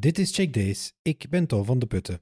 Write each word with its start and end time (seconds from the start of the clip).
Dit 0.00 0.18
is 0.18 0.34
Check 0.34 0.52
Days. 0.52 0.92
Ik 1.02 1.26
ben 1.30 1.46
Tom 1.46 1.64
van 1.64 1.78
de 1.78 1.86
Putten. 1.86 2.20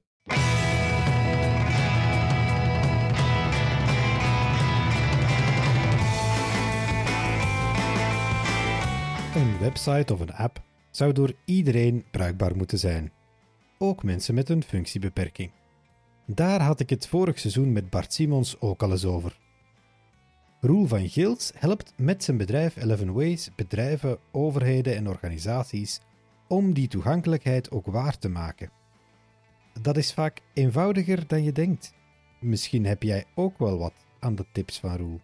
Een 9.35 9.59
website 9.59 10.13
of 10.13 10.19
een 10.19 10.33
app 10.33 10.61
zou 10.91 11.13
door 11.13 11.33
iedereen 11.45 12.05
bruikbaar 12.11 12.55
moeten 12.55 12.79
zijn. 12.79 13.11
Ook 13.77 14.03
mensen 14.03 14.35
met 14.35 14.49
een 14.49 14.63
functiebeperking. 14.63 15.51
Daar 16.25 16.61
had 16.61 16.79
ik 16.79 16.89
het 16.89 17.07
vorig 17.07 17.39
seizoen 17.39 17.71
met 17.71 17.89
Bart 17.89 18.13
Simons 18.13 18.59
ook 18.59 18.83
al 18.83 18.91
eens 18.91 19.05
over. 19.05 19.37
Roel 20.61 20.85
van 20.85 21.09
Gils 21.09 21.51
helpt 21.55 21.93
met 21.97 22.23
zijn 22.23 22.37
bedrijf 22.37 22.75
11 22.77 22.99
Ways 22.99 23.49
bedrijven, 23.55 24.17
overheden 24.31 24.95
en 24.95 25.07
organisaties 25.07 26.01
om 26.47 26.73
die 26.73 26.87
toegankelijkheid 26.87 27.71
ook 27.71 27.85
waar 27.85 28.17
te 28.17 28.29
maken. 28.29 28.69
Dat 29.81 29.97
is 29.97 30.13
vaak 30.13 30.41
eenvoudiger 30.53 31.27
dan 31.27 31.43
je 31.43 31.51
denkt. 31.51 31.93
Misschien 32.39 32.85
heb 32.85 33.03
jij 33.03 33.25
ook 33.35 33.57
wel 33.57 33.77
wat 33.77 33.93
aan 34.19 34.35
de 34.35 34.45
tips 34.51 34.79
van 34.79 34.97
Roel. 34.97 35.21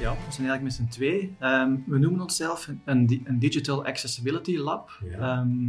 Ja, 0.00 0.12
we 0.12 0.32
zijn 0.32 0.48
eigenlijk 0.48 0.62
met 0.62 0.72
z'n 0.72 0.88
twee. 0.88 1.34
Ehm, 1.38 1.76
we 1.86 1.98
noemen 1.98 2.20
onszelf 2.20 2.70
een, 2.84 3.22
een 3.24 3.38
Digital 3.38 3.84
Accessibility 3.84 4.56
Lab. 4.56 4.90
Ja. 5.10 5.18
Ehm, 5.18 5.68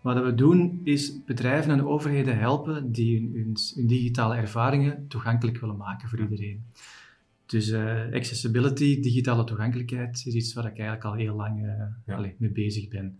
wat 0.00 0.22
we 0.24 0.34
doen 0.34 0.80
is 0.84 1.24
bedrijven 1.24 1.72
en 1.72 1.86
overheden 1.86 2.38
helpen 2.38 2.92
die 2.92 3.20
hun, 3.20 3.32
hun, 3.34 3.56
hun 3.74 3.86
digitale 3.86 4.34
ervaringen 4.34 5.08
toegankelijk 5.08 5.58
willen 5.58 5.76
maken 5.76 6.08
voor 6.08 6.20
iedereen. 6.20 6.64
Dus 7.52 7.70
eh, 7.70 8.12
accessibility, 8.12 9.00
digitale 9.00 9.44
toegankelijkheid, 9.44 10.22
is 10.26 10.34
iets 10.34 10.52
waar 10.52 10.64
ik 10.66 10.78
eigenlijk 10.78 11.04
al 11.04 11.14
heel 11.14 11.34
lang 11.36 11.66
eh, 11.66 11.72
Ja. 12.06 12.14
allee, 12.16 12.34
mee 12.38 12.50
bezig 12.50 12.88
ben. 12.88 13.16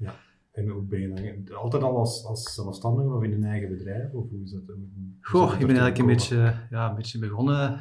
En 0.53 0.69
hoe 0.69 0.83
ben 0.83 1.01
je 1.01 1.09
dan? 1.45 1.57
Altijd 1.57 1.83
al 1.83 1.97
als, 1.97 2.25
als 2.25 2.55
zelfstandige 2.55 3.09
of 3.09 3.23
in 3.23 3.33
een 3.33 3.45
eigen 3.45 3.69
bedrijf? 3.69 4.13
Of 4.13 4.29
hoe 4.31 4.43
is 4.43 4.51
dat? 4.51 4.63
hoe- 4.67 4.77
Goh, 5.21 5.51
dat 5.51 5.61
ik 5.61 5.67
ben 5.67 5.77
eigenlijk 5.77 5.99
een 5.99 6.07
beetje, 6.07 6.55
ja, 6.71 6.89
een 6.91 6.95
beetje 6.97 7.19
begonnen, 7.19 7.81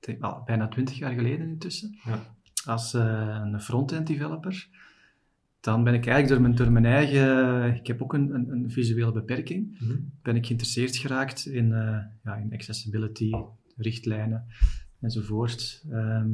denk, 0.00 0.44
bijna 0.46 0.68
twintig 0.68 0.98
jaar 0.98 1.12
geleden 1.12 1.48
intussen, 1.48 1.98
Ja. 2.04 2.18
als 2.64 2.94
eh, 2.94 3.40
een 3.44 3.60
front-end 3.60 4.06
developer. 4.06 4.68
Dan 5.60 5.84
ben 5.84 5.94
ik 5.94 6.06
eigenlijk 6.06 6.28
door 6.28 6.40
mijn, 6.40 6.54
door 6.54 6.72
mijn 6.72 6.94
eigen, 6.94 7.74
ik 7.74 7.86
heb 7.86 8.02
ook 8.02 8.12
een, 8.12 8.34
een, 8.34 8.50
een 8.50 8.70
visuele 8.70 9.12
beperking? 9.12 9.76
Mhm. 9.80 9.92
ben 10.22 10.36
ik 10.36 10.46
geïnteresseerd 10.46 10.96
geraakt 10.96 11.46
in, 11.46 11.68
ja, 12.24 12.34
in 12.42 12.52
accessibility, 12.52 13.30
richtlijnen 13.76 14.44
enzovoort. 15.04 15.84
Ehm 15.90 16.28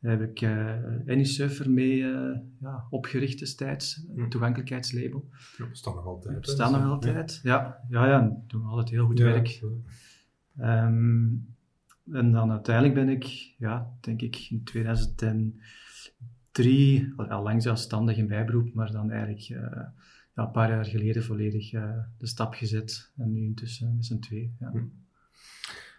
heb 0.00 0.22
ik 0.22 0.40
eh 0.40 0.74
AnySurfer 1.06 1.70
mee 1.70 2.04
eh, 2.04 2.36
ja, 2.60 2.86
opgericht 2.90 3.38
destijds, 3.38 4.04
een 4.08 4.22
Hm. 4.22 4.28
toegankelijkheidslabel. 4.28 5.28
Ja, 5.56 5.68
we 5.68 5.74
staan 5.74 5.94
nog 5.94 6.06
altijd. 6.06 6.34
We 6.34 6.40
hè, 6.40 6.46
staan 6.50 6.72
nog 6.72 6.84
altijd. 6.84 7.40
Ja, 7.42 7.80
ja, 7.88 8.06
ja, 8.06 8.36
doen 8.46 8.62
we 8.62 8.68
altijd 8.68 8.90
heel 8.90 9.06
goed 9.06 9.18
Ja, 9.18 9.24
werk. 9.24 9.62
Ehm, 10.56 11.26
en 12.12 12.32
dan 12.32 12.50
uiteindelijk 12.50 12.94
ben 12.94 13.08
ik, 13.08 13.54
ja, 13.58 13.90
denk 14.00 14.22
ik 14.22 14.46
in 14.50 14.64
2003, 14.64 17.12
al, 17.16 17.26
al 17.26 17.42
lang 17.42 17.62
zelfstandig 17.62 18.16
in 18.16 18.26
bijberoep, 18.26 18.74
maar 18.74 18.92
dan 18.92 19.10
eigenlijk 19.10 19.40
eh, 19.40 19.48
ja, 20.34 20.34
een 20.34 20.50
paar 20.50 20.70
jaar 20.70 20.84
geleden 20.84 21.24
volledig 21.24 21.70
de 22.18 22.26
stap 22.26 22.54
gezet. 22.54 23.12
En 23.16 23.32
nu 23.32 23.40
intussen 23.40 23.94
met 23.96 24.04
z'n 24.04 24.18
twee. 24.18 24.54
Ja. 24.60 24.70
Hm. 24.70 24.78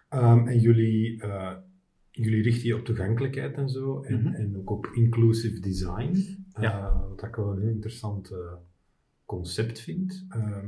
Ehm, 0.10 0.48
en 0.48 0.60
jullie, 0.60 1.24
jullie 2.12 2.42
richten 2.44 2.68
je 2.68 2.76
op 2.76 2.86
toegankelijkheid 2.86 3.56
en 3.58 3.70
zo, 3.70 4.02
en, 4.02 4.22
Mhm. 4.24 4.34
en 4.34 4.58
ook 4.58 4.70
op 4.70 4.90
inclusive 4.94 5.60
design, 5.60 6.38
eh, 6.54 6.64
Ja. 6.64 7.04
wat 7.10 7.24
ik 7.24 7.36
wel 7.36 7.52
een 7.52 7.60
heel 7.62 7.70
interessant 7.70 8.32
eh, 8.32 8.38
concept 9.26 9.80
vind. 9.80 10.26
Ehm, 10.30 10.68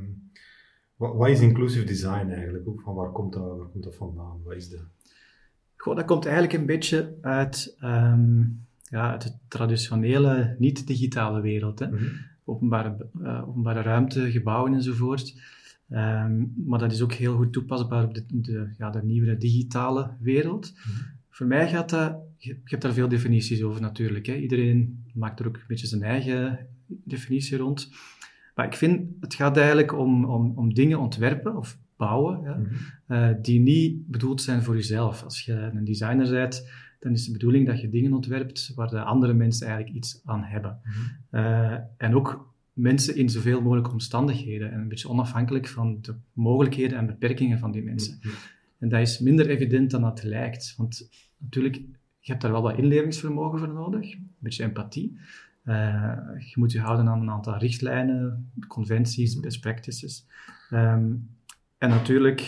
wat, 0.96 1.16
wat 1.16 1.30
is 1.30 1.40
inclusive 1.42 1.86
design 1.86 2.28
eigenlijk? 2.30 2.68
Ook 2.68 2.82
van 2.82 2.96
waar 2.96 3.12
komt 3.12 3.34
dat, 3.34 3.58
waar 3.58 3.68
komt 3.68 3.84
dat 3.84 3.96
vandaan? 3.96 4.42
Wat 4.44 4.56
is 4.56 4.70
dat? 4.70 4.84
Goh, 5.76 5.96
dat 5.96 6.06
komt 6.06 6.26
eigenlijk 6.26 6.54
een 6.56 6.66
beetje 6.66 7.14
uit, 7.22 7.76
ehm, 7.80 8.40
ja, 8.90 9.12
uit 9.12 9.22
de 9.22 9.32
traditionele, 9.48 10.56
niet-digitale 10.60 11.42
wereld. 11.42 11.80
Hè. 11.80 11.88
Mhm. 11.88 12.04
openbare, 12.44 13.08
eh, 13.24 13.48
openbare 13.50 13.82
ruimte, 13.82 14.32
gebouwen 14.32 14.74
enzovoort. 14.74 15.42
Ehm, 15.90 16.44
maar 16.66 16.80
dat 16.80 16.92
is 16.92 17.02
ook 17.02 17.14
heel 17.14 17.36
goed 17.36 17.54
toepasbaar 17.54 18.04
op 18.04 18.14
de, 18.14 18.24
de, 18.28 18.70
ja, 18.78 18.90
de 18.90 19.04
nieuwe 19.04 19.38
digitale 19.38 20.12
wereld. 20.20 20.74
Mhm. 20.76 21.00
Voor 21.42 21.50
mij 21.50 21.70
gaat 21.70 21.90
dat, 21.90 22.18
je, 22.38 22.58
hebt 22.64 22.82
daar 22.82 22.94
veel 22.94 23.08
definities 23.08 23.64
over 23.64 23.82
natuurlijk. 23.82 24.26
Hè. 24.26 24.36
Iedereen 24.36 25.04
maakt 25.14 25.40
er 25.40 25.48
ook 25.48 25.56
een 25.56 25.64
beetje 25.68 25.88
zijn 25.88 26.04
eigen 26.04 26.68
definitie 26.88 27.58
rond. 27.58 27.92
Maar 28.56 28.66
ik 28.66 28.74
vind, 28.74 29.10
het 29.20 29.34
gaat 29.34 29.58
eigenlijk 29.58 29.98
om, 29.98 30.26
om, 30.26 30.54
om 30.56 30.74
dingen 30.74 31.00
ontwerpen 31.00 31.58
of 31.58 31.78
bouwen, 31.98 32.42
ja, 32.44 32.56
Mhm. 32.58 32.74
eh, 33.08 33.30
die 33.42 33.60
niet 33.60 34.08
bedoeld 34.08 34.42
zijn 34.42 34.64
voor 34.64 34.76
jezelf. 34.76 35.24
Als 35.24 35.46
je 35.46 35.54
een 35.54 35.84
designer 35.84 36.30
bent, 36.30 36.70
dan 37.00 37.12
is 37.12 37.26
de 37.26 37.32
bedoeling 37.32 37.68
dat 37.68 37.82
je 37.82 37.90
dingen 37.90 38.14
ontwerpt 38.14 38.72
waar 38.76 38.90
de 38.90 39.02
andere 39.04 39.34
mensen 39.34 39.68
eigenlijk 39.68 39.98
iets 39.98 40.22
aan 40.26 40.44
hebben. 40.44 40.80
Mhm. 40.84 41.38
Eh, 41.44 41.78
en 41.98 42.16
ook 42.16 42.54
mensen 42.74 43.16
in 43.16 43.30
zoveel 43.30 43.62
mogelijke 43.62 43.92
omstandigheden 43.92 44.72
en 44.72 44.80
een 44.80 44.88
beetje 44.88 45.10
onafhankelijk 45.10 45.68
van 45.68 45.98
de 46.02 46.16
mogelijkheden 46.34 46.98
en 46.98 47.06
beperkingen 47.06 47.60
van 47.60 47.72
die 47.72 47.84
mensen. 47.84 48.18
Mhm. 48.22 48.34
En 48.80 48.90
dat 48.90 49.00
is 49.02 49.20
minder 49.20 49.50
evident 49.50 49.92
dan 49.92 50.02
dat 50.02 50.24
lijkt. 50.24 50.74
Want 50.78 51.10
natuurlijk, 51.42 51.76
je 52.20 52.32
hebt 52.32 52.42
daar 52.42 52.52
wel 52.52 52.62
wat 52.62 52.78
inlevingsvermogen 52.78 53.60
voor 53.60 53.74
nodig, 53.74 54.14
een 54.14 54.36
beetje 54.40 54.64
empathie. 54.64 55.20
Eh, 55.64 56.18
je 56.40 56.54
moet 56.56 56.72
je 56.72 56.80
houden 56.80 57.08
aan 57.08 57.22
een 57.22 57.30
aantal 57.30 57.58
richtlijnen, 57.58 58.52
conventies, 58.68 59.40
best 59.40 59.62
practices. 59.62 60.28
Ehm, 60.70 61.14
en 61.78 61.90
natuurlijk, 61.90 62.40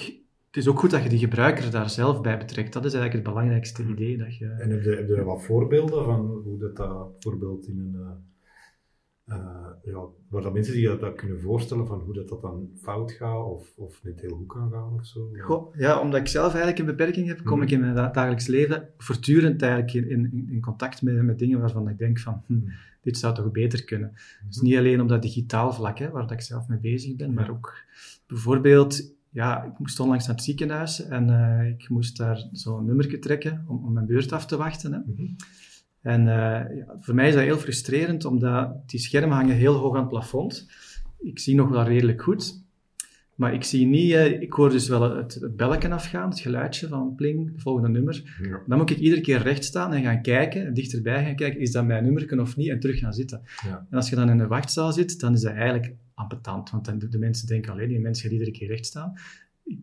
het 0.48 0.58
is 0.58 0.68
ook 0.68 0.80
goed 0.80 0.92
dat 0.92 1.04
je 1.04 1.10
die 1.10 1.20
gebruiker 1.20 1.72
daar 1.72 1.90
zelf 1.90 2.22
bij 2.22 2.38
betrekt. 2.38 2.74
Dat 2.74 2.86
is 2.86 2.94
eigenlijk 2.94 3.26
het 3.26 3.34
belangrijkste 3.34 3.84
idee. 3.84 4.18
Dat 4.18 4.38
je... 4.38 4.48
En 4.48 4.70
heb 4.70 4.84
je, 4.84 4.90
heb 4.90 5.08
je 5.08 5.24
wat 5.24 5.44
voorbeelden 5.44 6.04
van 6.04 6.26
hoe 6.44 6.60
dat, 6.60 6.76
dat 6.76 7.12
bijvoorbeeld 7.12 7.68
in 7.68 7.80
een. 7.80 8.32
Eh, 9.26 9.66
ja, 9.84 10.00
waar 10.30 10.42
dat 10.42 10.54
mensen 10.54 10.74
zich 10.74 10.88
dat, 10.88 11.00
dat 11.00 11.16
kunnen 11.16 11.42
voorstellen 11.42 11.88
van 11.88 12.00
hoe 12.00 12.14
dat, 12.14 12.30
dat 12.30 12.42
dan 12.42 12.70
fout 12.82 13.12
gaat 13.12 13.46
of, 13.46 13.74
of 13.78 14.04
niet 14.04 14.22
heel 14.22 14.36
goed 14.36 14.48
kan 14.48 14.72
gaan 14.72 14.94
of 14.94 15.06
zo? 15.06 15.30
Goh, 15.40 15.76
ja, 15.76 16.00
omdat 16.00 16.20
ik 16.20 16.28
zelf 16.28 16.48
eigenlijk 16.54 16.80
een 16.80 16.86
beperking 16.96 17.28
heb, 17.28 17.44
kom 17.44 17.58
Mhm. 17.58 17.64
ik 17.68 17.72
in 17.74 17.80
mijn 17.80 17.96
da- 17.96 18.10
dagelijks 18.12 18.48
leven 18.48 18.90
voortdurend 18.98 19.62
eigenlijk 19.62 19.94
in, 19.94 20.10
in, 20.10 20.48
in 20.50 20.62
contact 20.62 21.02
met, 21.02 21.22
met 21.24 21.40
dingen 21.40 21.60
waarvan 21.60 21.90
ik 21.90 21.98
denk 21.98 22.20
van, 22.20 22.42
hm, 22.46 22.54
Mhm. 22.54 22.70
dit 23.02 23.18
zou 23.18 23.34
toch 23.36 23.52
beter 23.52 23.84
kunnen. 23.84 24.12
Dus 24.48 24.62
niet 24.62 24.78
alleen 24.78 25.02
op 25.02 25.08
dat 25.10 25.22
digitaal 25.22 25.74
vlak, 25.74 25.98
hè, 26.00 26.10
waar 26.10 26.22
dat 26.22 26.32
ik 26.32 26.42
zelf 26.42 26.68
mee 26.68 26.80
bezig 26.80 27.16
ben, 27.16 27.34
maar 27.34 27.50
ook 27.50 27.74
bijvoorbeeld, 28.28 29.14
ja, 29.30 29.64
ik 29.64 29.80
moest 29.80 30.00
onlangs 30.00 30.26
naar 30.28 30.36
het 30.36 30.44
ziekenhuis 30.44 31.06
en 31.08 31.30
eh, 31.30 31.70
ik 31.70 31.90
moest 31.90 32.18
daar 32.18 32.48
zo'n 32.52 32.86
nummertje 32.86 33.20
trekken 33.20 33.66
om, 33.68 33.86
om 33.86 33.94
mijn 33.94 34.06
beurt 34.06 34.32
af 34.32 34.46
te 34.46 34.58
wachten. 34.58 34.94
Hè. 34.94 35.00
Mhm. 35.06 35.26
En 36.04 36.28
eh, 36.28 36.86
voor 37.00 37.16
mij 37.16 37.28
is 37.28 37.34
dat 37.34 37.44
heel 37.44 37.58
frustrerend, 37.58 38.26
omdat 38.26 38.90
die 38.90 39.00
schermen 39.00 39.36
hangen 39.36 39.56
heel 39.56 39.76
hoog 39.76 39.96
aan 39.96 40.00
het 40.00 40.10
plafond. 40.10 40.70
Ik 41.20 41.40
zie 41.40 41.56
nog 41.56 41.70
wel 41.70 41.84
redelijk 41.84 42.22
goed, 42.22 42.62
maar 43.36 43.54
ik 43.54 43.64
zie 43.64 43.86
niet... 43.86 44.12
eh, 44.12 44.42
ik 44.42 44.54
hoor 44.54 44.70
dus 44.70 44.88
wel 44.88 45.16
het, 45.16 45.34
het 45.34 45.56
belletje 45.56 45.90
afgaan, 45.90 46.30
het 46.30 46.40
geluidje 46.40 46.88
van 46.88 47.16
pling, 47.16 47.52
het 47.52 47.62
volgende 47.62 47.90
nummer. 47.90 48.38
Ja. 48.42 48.62
Dan 48.68 48.78
moet 48.78 48.90
ik 48.90 48.98
iedere 48.98 49.22
keer 49.22 49.42
recht 49.42 49.64
staan 49.64 49.94
en 49.94 50.04
gaan 50.04 50.22
kijken, 50.22 50.74
dichterbij 50.74 51.26
gaan 51.26 51.36
kijken, 51.36 51.60
is 51.60 51.72
dat 51.72 51.86
mijn 51.86 52.04
nummerken 52.04 52.40
of 52.40 52.56
niet, 52.56 52.70
en 52.70 52.80
terug 52.80 53.00
gaan 53.00 53.14
zitten. 53.14 53.42
Ja. 53.68 53.86
En 53.90 53.98
als 53.98 54.10
je 54.10 54.16
dan 54.16 54.30
in 54.30 54.38
de 54.38 54.48
wachtzaal 54.48 54.92
zit, 54.92 55.20
dan 55.20 55.34
is 55.34 55.42
dat 55.42 55.54
eigenlijk 55.54 55.94
ambetant, 56.14 56.70
want 56.70 56.86
dan, 56.86 57.00
de, 57.00 57.08
de 57.08 57.18
mensen 57.18 57.48
denken, 57.48 57.72
alleen 57.72 57.88
die 57.88 58.00
mensen 58.00 58.24
gaat 58.24 58.32
iedere 58.32 58.52
keer 58.52 58.68
recht 58.68 58.86
staan. 58.86 59.14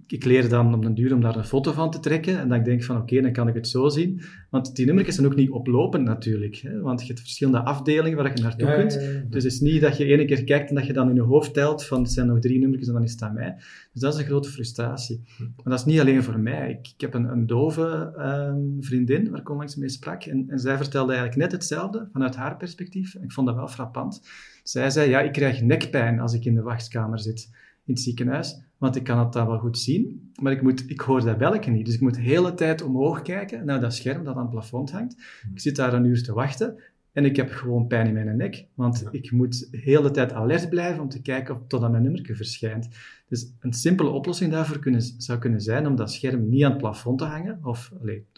Ik, 0.07 0.25
leer 0.25 0.49
dan 0.49 0.75
op 0.75 0.83
den 0.83 0.95
duur 0.95 1.15
om 1.15 1.21
daar 1.21 1.37
een 1.37 1.45
foto 1.45 1.73
van 1.73 1.91
te 1.91 2.01
trekken, 2.01 2.39
en 2.39 2.49
dan 2.49 2.63
denk 2.63 2.81
ik 2.81 2.85
van, 2.85 2.97
oké, 2.97 3.21
dan 3.21 3.33
kan 3.33 3.49
ik 3.49 3.55
het 3.55 3.69
zo 3.69 3.89
zien. 3.89 4.21
Want 4.51 4.77
die 4.77 4.87
nummertjes 4.87 5.15
zijn 5.15 5.27
ook 5.27 5.37
niet 5.37 5.51
oplopend 5.51 6.05
natuurlijk, 6.05 6.57
hè, 6.57 6.81
want 6.81 7.01
je 7.01 7.07
hebt 7.07 7.21
verschillende 7.21 7.59
afdelingen 7.65 8.17
waar 8.17 8.37
je 8.37 8.43
naartoe 8.43 8.69
Ja, 8.69 8.75
kunt. 8.75 8.93
ja, 8.93 9.01
ja. 9.01 9.23
Dus 9.29 9.45
het 9.45 9.53
is 9.53 9.61
niet 9.61 9.81
dat 9.81 9.97
je 9.97 10.05
ene 10.05 10.25
keer 10.25 10.45
kijkt 10.45 10.69
en 10.69 10.75
dat 10.75 10.87
je 10.87 10.93
dan 10.93 11.09
in 11.09 11.15
je 11.15 11.21
hoofd 11.21 11.55
telt 11.55 11.87
van 11.87 12.03
het 12.03 12.13
zijn 12.13 12.27
nog 12.27 12.39
drie 12.39 12.59
nummertjes 12.59 12.89
en 12.89 12.95
dan 12.95 13.03
is 13.03 13.13
het 13.13 13.23
aan 13.23 13.35
mij. 13.35 13.55
Dus 13.93 14.03
dat 14.03 14.15
is 14.15 14.21
een 14.21 14.27
grote 14.27 14.49
frustratie. 14.49 15.21
Maar 15.39 15.49
dat 15.65 15.79
is 15.79 15.85
niet 15.85 16.01
alleen 16.01 16.23
voor 16.23 16.39
mij. 16.41 16.71
Ik, 16.71 16.93
ik 16.95 17.01
heb 17.01 17.15
een, 17.15 17.25
een 17.25 17.47
dove 17.47 18.13
ehm, 18.17 18.61
vriendin 18.81 19.31
waar 19.31 19.41
ik 19.41 19.51
onlangs 19.51 19.77
mee 19.77 19.89
sprak 19.89 20.23
en, 20.25 20.45
en 20.49 20.59
zij 20.59 20.77
vertelde 20.77 21.13
eigenlijk 21.13 21.43
net 21.43 21.53
hetzelfde 21.53 22.09
vanuit 22.13 22.37
haar 22.37 22.57
perspectief. 22.57 23.15
Ik 23.15 23.33
vond 23.33 23.47
dat 23.47 23.57
wel 23.57 23.69
frappant. 23.69 24.23
Zij 24.63 24.91
zei, 24.91 25.11
ja, 25.11 25.21
ik 25.21 25.33
krijg 25.33 25.63
nekpijn 25.63 26.21
als 26.21 26.35
ik 26.35 26.45
in 26.45 26.55
de 26.55 26.63
wachtkamer 26.63 27.19
zit 27.19 27.49
in 27.85 27.95
het 27.95 28.03
ziekenhuis, 28.03 28.61
want 28.81 28.97
ik 28.97 29.05
kan 29.05 29.19
het 29.19 29.33
dan 29.33 29.47
wel 29.47 29.59
goed 29.59 29.79
zien, 29.79 30.33
maar 30.43 30.53
ik, 30.53 30.63
moet, 30.63 30.91
ik 30.91 31.01
hoor 31.01 31.25
dat 31.25 31.39
belletje 31.39 31.71
niet. 31.71 31.85
Dus 31.85 31.95
ik 31.95 32.01
moet 32.01 32.15
de 32.15 32.21
hele 32.21 32.55
tijd 32.55 32.83
omhoog 32.83 33.23
kijken 33.23 33.65
naar 33.65 33.81
dat 33.81 33.95
scherm 33.95 34.25
dat 34.25 34.35
aan 34.35 34.43
het 34.43 34.51
plafond 34.51 34.91
hangt. 34.91 35.17
Ik 35.53 35.61
zit 35.61 35.77
daar 35.77 35.95
een 35.95 36.05
uur 36.05 36.23
te 36.23 36.33
wachten 36.33 36.83
en 37.13 37.25
ik 37.25 37.37
heb 37.37 37.51
gewoon 37.51 37.87
pijn 37.87 38.07
in 38.07 38.15
mijn 38.15 38.37
nek, 38.37 38.67
want 38.75 39.09
ik 39.11 39.31
moet 39.31 39.71
de 39.71 39.79
hele 39.79 40.11
tijd 40.11 40.33
alert 40.33 40.69
blijven 40.69 41.03
om 41.03 41.09
te 41.09 41.23
kijken 41.23 41.55
of 41.55 41.61
totdat 41.67 41.91
mijn 41.91 42.03
nummer 42.03 42.37
verschijnt. 42.37 42.89
Dus 43.29 43.53
een 43.59 43.73
simpele 43.73 44.09
oplossing 44.09 44.53
daarvoor 44.53 44.79
kunnen, 44.79 45.03
zou 45.03 45.39
kunnen 45.39 45.61
zijn 45.61 45.87
om 45.87 45.97
dat 45.97 46.13
scherm 46.13 46.49
niet 46.49 46.65
aan 46.65 46.71
het 46.71 46.81
plafond 46.81 47.19
te 47.19 47.25
hangen, 47.25 47.59
of 47.63 47.93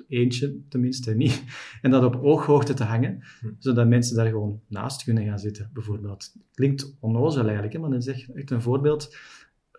eentje 0.09 0.57
tenminste 0.69 1.15
niet, 1.15 1.45
en 1.83 1.91
dat 1.91 2.05
op 2.05 2.23
ooghoogte 2.23 2.75
te 2.75 2.85
hangen, 2.85 3.23
hm. 3.41 3.47
zodat 3.59 3.89
mensen 3.89 4.17
daar 4.17 4.29
gewoon 4.29 4.61
naast 4.69 5.05
kunnen 5.05 5.25
gaan 5.25 5.39
zitten, 5.39 5.71
bijvoorbeeld. 5.73 6.35
Klinkt 6.55 6.97
onnozel 7.01 7.43
eigenlijk, 7.43 7.73
hè, 7.73 7.79
maar 7.79 7.91
dat 7.91 8.07
is 8.07 8.27
echt 8.35 8.51
een 8.51 8.63
voorbeeld 8.63 9.17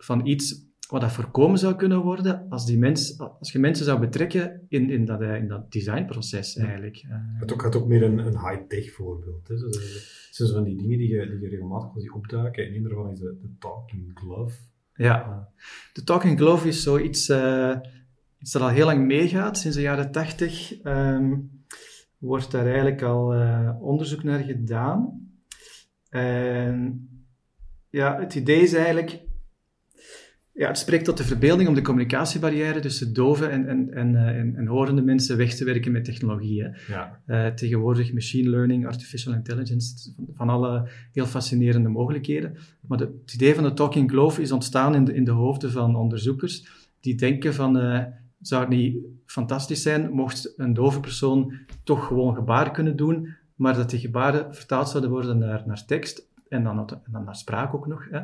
van 0.04 0.26
iets 0.26 0.72
wat 0.88 1.00
dat 1.00 1.12
voorkomen 1.12 1.58
zou 1.58 1.74
kunnen 1.74 2.02
worden 2.02 2.46
als, 2.48 2.66
die 2.66 2.78
mens, 2.78 3.18
als 3.18 3.52
je 3.52 3.58
mensen 3.58 3.84
zou 3.84 4.00
betrekken 4.00 4.66
in, 4.68 4.90
in, 4.90 5.04
dat, 5.04 5.20
eh, 5.20 5.36
in 5.36 5.48
dat 5.48 5.72
designproces 5.72 6.56
eigenlijk. 6.56 6.96
Eh, 6.96 7.16
het 7.38 7.52
ook, 7.52 7.62
het 7.62 7.76
ook 7.76 7.86
meer 7.86 8.02
een, 8.02 8.18
een 8.18 8.48
high-tech 8.48 8.92
voorbeeld. 8.92 9.48
Hè. 9.48 9.54
Het 9.54 10.28
zijn 10.30 10.48
van 10.48 10.64
die 10.64 10.76
dingen 10.76 10.98
die 10.98 11.08
je, 11.08 11.26
die 11.26 11.40
je 11.40 11.48
regelmatig 11.48 12.02
ziet 12.02 12.12
opduiken. 12.12 12.66
En 12.66 12.74
een 12.74 12.82
daarvan 12.82 13.10
is 13.10 13.18
de, 13.18 13.38
de 13.42 13.48
Talking 13.58 14.10
Glove. 14.14 14.56
Ja, 14.94 15.48
de 15.92 16.04
Talking 16.04 16.38
Glove 16.38 16.68
is 16.68 16.82
zoiets 16.82 17.28
uh, 17.28 17.76
iets 18.38 18.52
dat 18.52 18.62
al 18.62 18.68
heel 18.68 18.86
lang 18.86 19.06
meegaat. 19.06 19.58
Sinds 19.58 19.76
de 19.76 19.82
jaren 19.82 20.10
tachtig 20.10 20.84
um, 20.84 21.64
wordt 22.18 22.50
daar 22.50 22.66
eigenlijk 22.66 23.02
al 23.02 23.34
uh, 23.34 23.70
onderzoek 23.80 24.22
naar 24.22 24.40
gedaan. 24.40 25.28
En 26.08 27.08
ja, 27.90 28.20
het 28.20 28.34
idee 28.34 28.60
is 28.60 28.72
eigenlijk 28.72 29.22
ja, 30.56 30.68
het 30.68 30.78
spreekt 30.78 31.04
tot 31.04 31.16
de 31.16 31.24
verbeelding 31.24 31.68
om 31.68 31.74
de 31.74 31.82
communicatiebarrière 31.82 32.80
tussen 32.80 33.12
dove 33.12 33.46
en, 33.46 33.68
en, 33.68 33.94
en, 33.94 34.16
eh, 34.16 34.38
en, 34.38 34.56
en 34.56 34.66
horende 34.66 35.02
mensen 35.02 35.36
weg 35.36 35.54
te 35.54 35.64
werken 35.64 35.92
met 35.92 36.04
technologie. 36.04 36.68
Ja. 36.88 37.20
Uh, 37.26 37.46
tegenwoordig 37.46 38.12
machine 38.12 38.50
learning, 38.50 38.86
artificial 38.86 39.34
intelligence, 39.34 40.12
van, 40.34 40.48
alle 40.48 40.88
heel 41.12 41.26
fascinerende 41.26 41.88
mogelijkheden. 41.88 42.56
Maar 42.80 42.98
de, 42.98 43.18
het 43.20 43.34
idee 43.34 43.54
van 43.54 43.64
de 43.64 43.72
talking 43.72 44.10
glove 44.10 44.42
is 44.42 44.52
ontstaan 44.52 44.94
in 44.94 45.04
de, 45.04 45.14
in 45.14 45.24
de 45.24 45.30
hoofden 45.30 45.70
van 45.70 45.96
onderzoekers 45.96 46.66
die 47.00 47.14
denken 47.14 47.54
van, 47.54 47.76
uh, 47.76 48.04
zou 48.40 48.60
het 48.60 48.70
niet 48.70 48.96
fantastisch 49.26 49.82
zijn 49.82 50.10
mocht 50.10 50.52
een 50.56 50.74
dove 50.74 51.00
persoon 51.00 51.54
toch 51.84 52.06
gewoon 52.06 52.34
gebaren 52.34 52.72
kunnen 52.72 52.96
doen, 52.96 53.28
maar 53.54 53.74
dat 53.74 53.90
die 53.90 54.00
gebaren 54.00 54.54
vertaald 54.54 54.88
zouden 54.88 55.10
worden 55.10 55.38
naar, 55.38 55.62
naar 55.66 55.84
tekst 55.84 56.28
en 56.48 56.64
dan, 56.64 56.78
en 56.78 57.12
dan 57.12 57.24
naar 57.24 57.36
spraak 57.36 57.74
ook 57.74 57.86
nog. 57.86 58.06
Hè. 58.10 58.20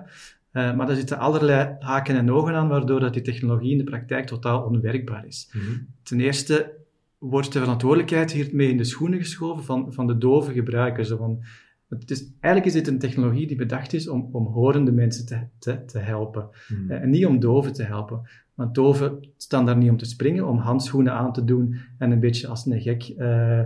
Uh, 0.53 0.77
maar 0.77 0.87
daar 0.87 0.97
zitten 0.97 1.19
allerlei 1.19 1.77
haken 1.79 2.17
en 2.17 2.33
ogen 2.33 2.55
aan, 2.55 2.69
waardoor 2.69 3.01
dat 3.01 3.13
die 3.13 3.23
technologie 3.23 3.73
in 3.73 3.79
de 3.79 3.85
praktijk 3.85 4.27
totaal 4.27 4.63
onwerkbaar 4.63 5.27
is. 5.27 5.51
Mhm. 5.53 5.79
Ten 6.03 6.21
eerste 6.21 6.79
wordt 7.19 7.53
de 7.53 7.59
verantwoordelijkheid 7.59 8.33
hiermee 8.33 8.69
in 8.69 8.77
de 8.77 8.85
schoenen 8.85 9.19
geschoven 9.19 9.65
van, 9.65 9.93
van 9.93 10.07
de 10.07 10.19
dove 10.19 10.53
gebruikers. 10.53 11.09
Van, 11.09 11.45
het 11.89 12.11
is, 12.11 12.25
eigenlijk 12.41 12.67
is 12.67 12.83
dit 12.83 12.93
een 12.93 12.99
technologie 12.99 13.47
die 13.47 13.57
bedacht 13.57 13.93
is 13.93 14.09
om, 14.09 14.29
om 14.33 14.47
horende 14.47 14.93
mensen 14.93 15.27
te, 15.27 15.41
te, 15.59 15.85
te 15.85 15.99
helpen. 15.99 16.49
Mhm. 16.69 16.91
Eh, 16.91 17.03
en 17.03 17.11
niet 17.11 17.27
om 17.27 17.41
doven 17.41 17.73
te 17.73 17.83
helpen. 17.83 18.29
Want 18.55 18.75
doven 18.75 19.29
staan 19.37 19.67
daar 19.67 19.77
niet 19.77 19.91
om 19.91 19.97
te 19.97 20.05
springen, 20.05 20.47
om 20.47 20.59
handschoenen 20.59 21.13
aan 21.13 21.33
te 21.33 21.45
doen 21.45 21.77
en 21.99 22.11
een 22.11 22.21
beetje 22.21 22.47
als 22.47 22.67
een 22.67 22.81
gek 22.81 23.09
uh, 23.09 23.61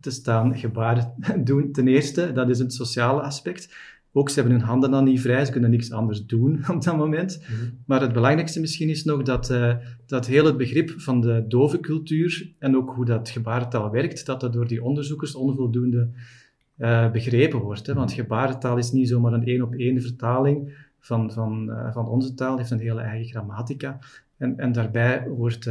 te 0.00 0.10
staan 0.10 0.58
gebaren 0.58 1.14
doen. 1.44 1.72
Ten 1.72 1.88
eerste, 1.88 2.32
dat 2.32 2.48
is 2.48 2.58
het 2.58 2.74
sociale 2.74 3.20
aspect. 3.20 3.74
Ook, 4.14 4.28
ze 4.28 4.40
hebben 4.40 4.58
hun 4.58 4.66
handen 4.66 4.90
dan 4.90 5.04
niet 5.04 5.20
vrij, 5.20 5.44
ze 5.44 5.52
kunnen 5.52 5.70
niks 5.70 5.92
anders 5.92 6.26
doen 6.26 6.64
op 6.74 6.82
dat 6.82 6.96
moment. 6.96 7.40
Mhm. 7.40 7.70
Maar 7.86 8.00
het 8.00 8.12
belangrijkste 8.12 8.60
misschien 8.60 8.88
is 8.88 9.04
nog 9.04 9.22
dat, 9.22 9.50
uh, 9.50 9.76
dat 10.06 10.26
heel 10.26 10.44
het 10.44 10.56
begrip 10.56 10.90
van 10.96 11.20
de 11.20 11.44
dove 11.48 11.80
cultuur 11.80 12.52
en 12.58 12.76
ook 12.76 12.94
hoe 12.94 13.04
dat 13.04 13.30
gebarentaal 13.30 13.90
werkt, 13.90 14.26
dat 14.26 14.40
dat 14.40 14.52
door 14.52 14.68
die 14.68 14.84
onderzoekers 14.84 15.34
onvoldoende 15.34 16.08
uh, 16.78 17.10
begrepen 17.10 17.58
wordt. 17.58 17.86
Hè? 17.86 17.94
Want 17.94 18.12
gebarentaal 18.12 18.78
is 18.78 18.92
niet 18.92 19.08
zomaar 19.08 19.32
een 19.32 19.46
één-op-één 19.46 20.00
vertaling 20.00 20.86
van, 20.98 21.32
van, 21.32 21.68
uh, 21.68 21.92
van 21.92 22.06
onze 22.06 22.34
taal, 22.34 22.50
het 22.50 22.58
heeft 22.58 22.70
een 22.70 22.88
hele 22.88 23.00
eigen 23.00 23.30
grammatica. 23.30 23.98
En, 24.36 24.58
en 24.58 24.72
daarbij 24.72 25.28
wordt 25.28 25.70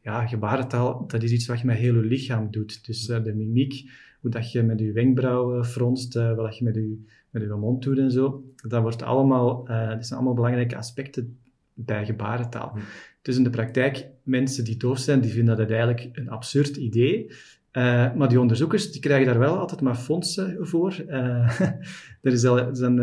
ja, 0.00 0.26
gebarentaal, 0.26 1.04
dat 1.06 1.22
is 1.22 1.32
iets 1.32 1.46
wat 1.46 1.60
je 1.60 1.66
met 1.66 1.76
heel 1.76 1.94
je 1.94 2.00
lichaam 2.00 2.50
doet. 2.50 2.86
Dus 2.86 3.06
de 3.06 3.34
mimiek, 3.34 3.90
hoe 4.20 4.30
dat 4.30 4.52
je 4.52 4.62
met 4.62 4.80
je 4.80 4.92
wenkbrauwen 4.92 5.64
fronst, 5.64 6.14
wat 6.14 6.58
je 6.58 6.64
met 6.64 6.74
je 6.74 7.04
met 7.30 7.42
uw 7.42 7.58
mond 7.58 7.82
doet 7.82 7.98
en 7.98 8.10
zo. 8.10 8.44
Dat, 8.68 8.82
wordt 8.82 9.02
allemaal, 9.02 9.70
uh, 9.70 9.88
dat 9.88 10.06
zijn 10.06 10.18
allemaal 10.18 10.34
belangrijke 10.34 10.76
aspecten 10.76 11.38
bij 11.74 12.04
gebarentaal. 12.04 12.70
Hm. 12.70 12.78
Dus 13.22 13.36
in 13.36 13.44
de 13.44 13.50
praktijk, 13.50 14.06
mensen 14.22 14.64
die 14.64 14.76
doof 14.76 14.98
zijn, 14.98 15.20
die 15.20 15.32
vinden 15.32 15.56
dat 15.56 15.70
eigenlijk 15.70 16.08
een 16.12 16.28
absurd 16.28 16.76
idee. 16.76 17.30
Uh, 17.72 18.14
maar 18.14 18.28
die 18.28 18.40
onderzoekers 18.40 18.92
die 18.92 19.00
krijgen 19.00 19.26
daar 19.26 19.38
wel 19.38 19.58
altijd 19.58 19.80
maar 19.80 19.94
fondsen 19.94 20.56
voor. 20.60 21.04
Uh, 21.08 21.60
er 22.22 22.32
is 22.32 22.44
al, 22.44 22.74
zijn, 22.74 22.96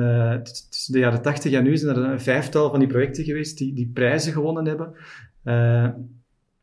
tussen 0.44 0.94
de 0.94 1.00
jaren 1.00 1.22
80 1.22 1.54
en 1.54 1.64
nu 1.64 1.78
zijn 1.78 1.96
er 1.96 2.04
een 2.04 2.20
vijftal 2.20 2.70
van 2.70 2.80
die 2.80 2.88
projecten 2.88 3.24
geweest 3.24 3.58
die, 3.58 3.74
die 3.74 3.92
prijzen 3.94 4.34
gewonnen 4.34 4.66
hebben. 4.66 4.94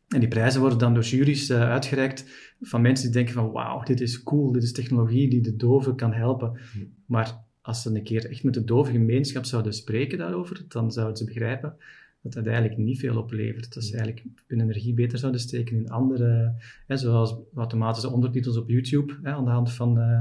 en 0.09 0.21
die 0.21 0.29
prijzen 0.29 0.61
worden 0.61 0.79
dan 0.79 0.95
door 0.95 1.03
juries 1.03 1.53
uitgereikt 1.53 2.25
van 2.61 2.81
mensen 2.81 3.05
die 3.05 3.15
denken 3.15 3.35
van 3.35 3.51
wauw, 3.51 3.83
dit 3.83 4.01
is 4.01 4.23
cool, 4.23 4.53
dit 4.53 4.63
is 4.63 4.73
technologie 4.73 5.31
die 5.31 5.41
de 5.41 5.57
doven 5.57 5.97
kan 5.97 6.13
helpen. 6.13 6.59
Hm. 6.73 6.79
Maar 7.07 7.45
als 7.63 7.83
ze 7.83 7.95
een 7.95 8.03
keer 8.03 8.31
echt 8.31 8.45
met 8.45 8.55
de 8.55 8.65
dove 8.65 8.91
gemeenschap 8.91 9.45
zouden 9.45 9.73
spreken 9.73 10.19
daarover, 10.19 10.65
dan 10.69 10.93
zouden 10.93 11.17
ze 11.17 11.25
begrijpen 11.25 11.77
dat 12.23 12.33
dat 12.33 12.47
eigenlijk 12.47 12.77
niet 12.79 12.99
veel 12.99 13.19
oplevert. 13.19 13.75
Dat 13.75 13.85
ze 13.85 13.97
eigenlijk 13.97 14.27
hun 14.47 14.61
energie 14.61 14.95
beter 14.95 15.19
zouden 15.19 15.41
steken 15.41 15.77
in 15.77 15.91
andere, 15.91 16.55
hè, 16.87 16.97
zoals 16.97 17.37
automatische 17.55 18.11
ondertitels 18.11 18.57
op 18.57 18.69
YouTube, 18.69 19.19
hè, 19.23 19.33
aan 19.33 19.45
de 19.45 19.51
hand 19.51 19.73
van 19.73 19.99
uh, 19.99 20.21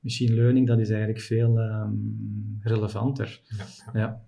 machine 0.00 0.34
learning, 0.34 0.66
dat 0.66 0.78
is 0.78 0.88
eigenlijk 0.88 1.20
veel 1.20 1.58
um, 1.58 2.58
relevanter. 2.60 3.40
Ja, 3.48 4.00
ja. 4.00 4.24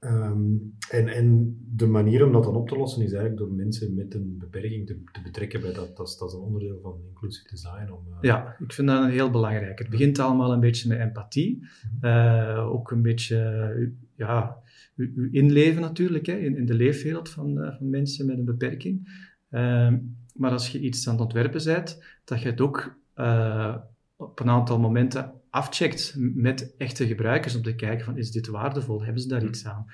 Ehm, 0.00 0.56
en, 0.90 1.08
en 1.08 1.58
de 1.74 1.86
manier 1.86 2.26
om 2.26 2.32
dat 2.32 2.44
dan 2.44 2.56
op 2.56 2.68
te 2.68 2.76
lossen 2.76 3.02
is 3.02 3.12
eigenlijk 3.12 3.40
door 3.40 3.52
mensen 3.52 3.94
met 3.94 4.14
een 4.14 4.38
beperking 4.38 4.86
te, 4.86 5.02
te 5.12 5.20
betrekken 5.22 5.60
bij 5.60 5.72
dat. 5.72 5.96
Dat 5.96 6.08
is, 6.08 6.16
dat 6.16 6.28
is 6.28 6.34
een 6.34 6.40
onderdeel 6.40 6.78
van 6.82 7.00
inclusive 7.08 7.48
design. 7.48 7.90
Om, 7.90 8.04
uh... 8.08 8.18
Ja, 8.20 8.56
ik 8.58 8.72
vind 8.72 8.88
dat 8.88 9.10
heel 9.10 9.30
belangrijk. 9.30 9.78
Het 9.78 9.88
begint 9.88 10.18
allemaal 10.18 10.52
een 10.52 10.60
beetje 10.60 10.88
met 10.88 10.98
empathie. 10.98 11.66
Uh, 12.02 12.68
ook 12.72 12.90
een 12.90 13.02
beetje 13.02 13.92
ja, 14.14 14.62
uw 14.96 15.28
inleven 15.30 15.80
natuurlijk, 15.80 16.26
hè, 16.26 16.36
in, 16.36 16.56
in 16.56 16.66
de 16.66 16.74
leefwereld 16.74 17.28
van, 17.28 17.58
uh, 17.58 17.76
van 17.76 17.90
mensen 17.90 18.26
met 18.26 18.38
een 18.38 18.44
beperking. 18.44 19.08
Ehm, 19.50 19.98
maar 20.34 20.50
als 20.50 20.68
je 20.68 20.80
iets 20.80 21.08
aan 21.08 21.14
het 21.14 21.22
ontwerpen 21.22 21.64
bent, 21.64 22.02
dat 22.24 22.42
je 22.42 22.48
het 22.48 22.60
ook 22.60 22.98
op 24.16 24.40
een 24.40 24.48
aantal 24.48 24.78
momenten 24.78 25.39
afcheckt 25.50 26.14
met 26.18 26.74
echte 26.76 27.06
gebruikers 27.06 27.54
om 27.54 27.62
te 27.62 27.74
kijken 27.74 28.04
van 28.04 28.16
is 28.16 28.30
dit 28.30 28.46
waardevol, 28.46 29.04
hebben 29.04 29.22
ze 29.22 29.28
daar 29.28 29.44
iets 29.44 29.66
aan? 29.66 29.86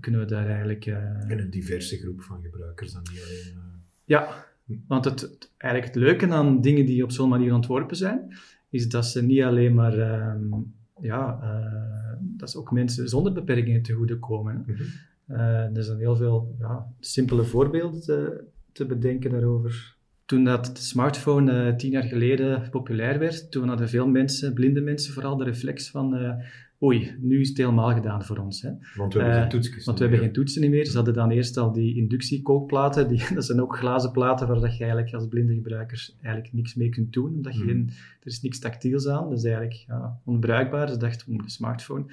Kunnen 0.00 0.20
we 0.20 0.26
daar 0.26 0.46
eigenlijk... 0.46 0.86
Uh... 0.86 0.94
En 1.30 1.38
een 1.38 1.50
diverse 1.50 1.96
groep 1.96 2.22
van 2.22 2.42
gebruikers 2.42 2.92
dan 2.92 3.02
niet 3.12 3.22
alleen... 3.22 3.54
Uh... 3.56 3.72
Ja, 4.04 4.46
want 4.86 5.04
het, 5.04 5.50
eigenlijk 5.56 5.94
het 5.94 6.02
leuke 6.02 6.28
aan 6.28 6.60
dingen 6.60 6.86
die 6.86 7.04
op 7.04 7.10
zo'n 7.10 7.28
manier 7.28 7.54
ontworpen 7.54 7.96
zijn, 7.96 8.36
is 8.68 8.88
dat 8.88 9.06
ze 9.06 9.22
niet 9.22 9.42
alleen 9.42 9.74
maar... 9.74 9.98
Uh, 9.98 10.56
ja, 11.00 11.40
uh, 11.42 12.16
dat 12.20 12.50
ze 12.50 12.58
ook 12.58 12.72
mensen 12.72 13.08
zonder 13.08 13.32
beperkingen 13.32 13.82
te 13.82 13.92
goede 13.92 14.18
komen. 14.18 14.64
Mm 14.66 14.74
-hmm. 14.76 15.76
er 15.76 15.82
zijn 15.82 15.98
heel 15.98 16.16
veel 16.16 16.56
ja, 16.58 16.86
simpele 17.00 17.44
voorbeelden 17.44 18.00
te, 18.00 18.44
te 18.72 18.86
bedenken 18.86 19.30
daarover 19.30 19.93
toen 20.26 20.44
dat 20.44 20.66
de 20.66 20.82
smartphone 20.82 21.68
uh, 21.68 21.76
tien 21.76 21.90
jaar 21.90 22.02
geleden 22.02 22.70
populair 22.70 23.18
werd, 23.18 23.50
toen 23.50 23.68
hadden 23.68 23.88
veel 23.88 24.08
mensen, 24.08 24.54
blinde 24.54 24.80
mensen 24.80 25.12
vooral, 25.12 25.36
de 25.36 25.44
reflex 25.44 25.90
van 25.90 26.16
uh, 26.16 26.34
oei, 26.82 27.16
nu 27.20 27.40
is 27.40 27.48
het 27.48 27.56
helemaal 27.56 27.94
gedaan 27.94 28.24
voor 28.24 28.38
ons. 28.38 28.62
Hè. 28.62 28.70
Want 28.94 29.14
we 29.14 29.18
hebben 29.20 29.36
uh, 29.36 29.42
geen 29.42 29.50
toetsen 29.50 29.84
Want 29.84 29.98
we 29.98 30.04
hebben 30.04 30.22
geen 30.22 30.32
toetsen 30.32 30.70
meer. 30.70 30.84
Ze 30.86 30.96
hadden 30.96 31.14
dan 31.14 31.30
eerst 31.30 31.56
al 31.56 31.72
die 31.72 31.96
inductiekookplaten, 31.96 33.08
die, 33.08 33.22
dat 33.34 33.44
zijn 33.44 33.62
ook 33.62 33.76
glazen 33.76 34.10
platen 34.10 34.46
waar 34.46 34.60
dat 34.60 34.76
je 34.76 34.84
eigenlijk 34.84 35.14
als 35.14 35.28
blinde 35.28 35.54
gebruikers 35.54 36.16
eigenlijk 36.22 36.54
niks 36.54 36.74
mee 36.74 36.88
kunt 36.88 37.12
doen, 37.12 37.34
omdat 37.34 37.54
je 37.54 37.62
hmm. 37.62 37.86
er 38.20 38.26
is 38.26 38.40
niks 38.40 38.58
tactiels 38.58 39.08
aan, 39.08 39.28
dat 39.28 39.38
is 39.38 39.44
eigenlijk 39.44 39.84
ja, 39.86 40.20
onbruikbaar. 40.24 40.88
Ze 40.88 40.96
dachten, 40.96 41.36
de 41.36 41.50
smartphone. 41.50 42.04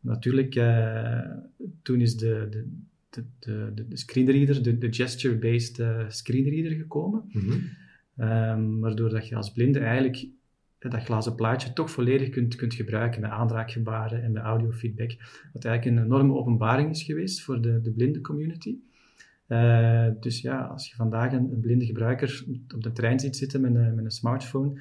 Natuurlijk, 0.00 0.54
toen 1.82 2.00
is 2.00 2.16
de, 2.16 2.46
de 2.50 2.68
de, 3.38 3.72
de, 3.74 3.88
de 3.88 3.96
screenreader, 3.96 4.62
de, 4.62 4.78
de 4.78 4.92
gesture-based 4.92 5.78
uh, 5.78 6.04
screenreader 6.08 6.72
gekomen. 6.72 7.24
Mm 7.28 7.42
-hmm. 8.14 8.80
waardoor 8.80 9.10
dat 9.10 9.28
je 9.28 9.36
als 9.36 9.52
blinde 9.52 9.78
eigenlijk 9.78 10.28
dat 10.78 11.04
glazen 11.04 11.34
plaatje 11.34 11.72
toch 11.72 11.90
volledig 11.90 12.28
kunt, 12.28 12.54
kunt 12.54 12.74
gebruiken 12.74 13.20
met 13.20 13.30
aanraakgebaren 13.30 14.22
en 14.22 14.32
de 14.32 14.40
audiofeedback. 14.40 15.10
Wat 15.52 15.64
eigenlijk 15.64 15.96
een 15.96 16.04
enorme 16.04 16.34
openbaring 16.34 16.90
is 16.90 17.02
geweest 17.02 17.42
voor 17.42 17.60
de, 17.60 17.80
de 17.80 17.90
blinde 17.90 18.20
community. 18.20 18.76
Uh, 19.48 20.06
dus 20.20 20.40
ja, 20.40 20.60
als 20.60 20.88
je 20.88 20.94
vandaag 20.94 21.32
een, 21.32 21.52
een, 21.52 21.60
blinde 21.60 21.86
gebruiker 21.86 22.44
op 22.74 22.82
de 22.82 22.92
trein 22.92 23.20
ziet 23.20 23.36
zitten 23.36 23.60
met 23.60 23.74
een, 23.74 23.94
met 23.94 24.04
een 24.04 24.10
smartphone, 24.10 24.80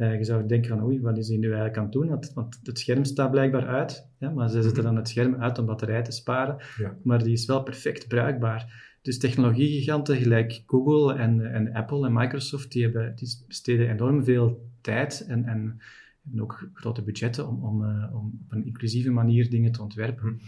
uh, 0.00 0.18
je 0.18 0.24
zou 0.24 0.46
denken 0.46 0.68
van 0.68 0.84
oei, 0.84 1.00
wat 1.00 1.18
is 1.18 1.28
hij 1.28 1.36
nu 1.36 1.46
eigenlijk 1.46 1.76
aan 1.76 1.82
het 1.82 1.92
doen? 1.92 2.08
Want, 2.08 2.32
want 2.34 2.60
het 2.62 2.78
scherm 2.78 3.04
staat 3.04 3.30
blijkbaar 3.30 3.66
uit, 3.66 4.08
ja, 4.18 4.30
maar 4.30 4.50
ze 4.50 4.62
zetten 4.62 4.82
dan 4.82 4.96
het 4.96 5.08
scherm 5.08 5.34
uit 5.34 5.58
om 5.58 5.66
batterij 5.66 6.02
te 6.02 6.12
sparen, 6.12 6.56
ja. 6.78 6.96
maar 7.02 7.22
die 7.22 7.32
is 7.32 7.46
wel 7.46 7.62
perfect 7.62 8.08
bruikbaar. 8.08 8.88
Dus 9.02 9.18
technologiegiganten 9.18 10.16
gelijk 10.16 10.62
Google 10.66 11.14
en, 11.14 11.52
en 11.52 11.72
Apple 11.72 12.06
en 12.06 12.12
Microsoft, 12.12 12.72
die, 12.72 12.82
hebben, 12.82 13.14
die 13.16 13.44
besteden 13.46 13.90
enorm 13.90 14.24
veel 14.24 14.68
tijd 14.80 15.24
en, 15.28 15.44
en 15.44 15.80
hebben 16.22 16.42
ook 16.42 16.70
grote 16.74 17.02
budgetten 17.02 17.48
om, 17.48 17.64
om, 17.64 17.84
eh, 17.84 18.14
om 18.14 18.40
op 18.44 18.52
een 18.52 18.66
inclusieve 18.66 19.10
manier 19.10 19.50
dingen 19.50 19.72
te 19.72 19.82
ontwerpen. 19.82 20.40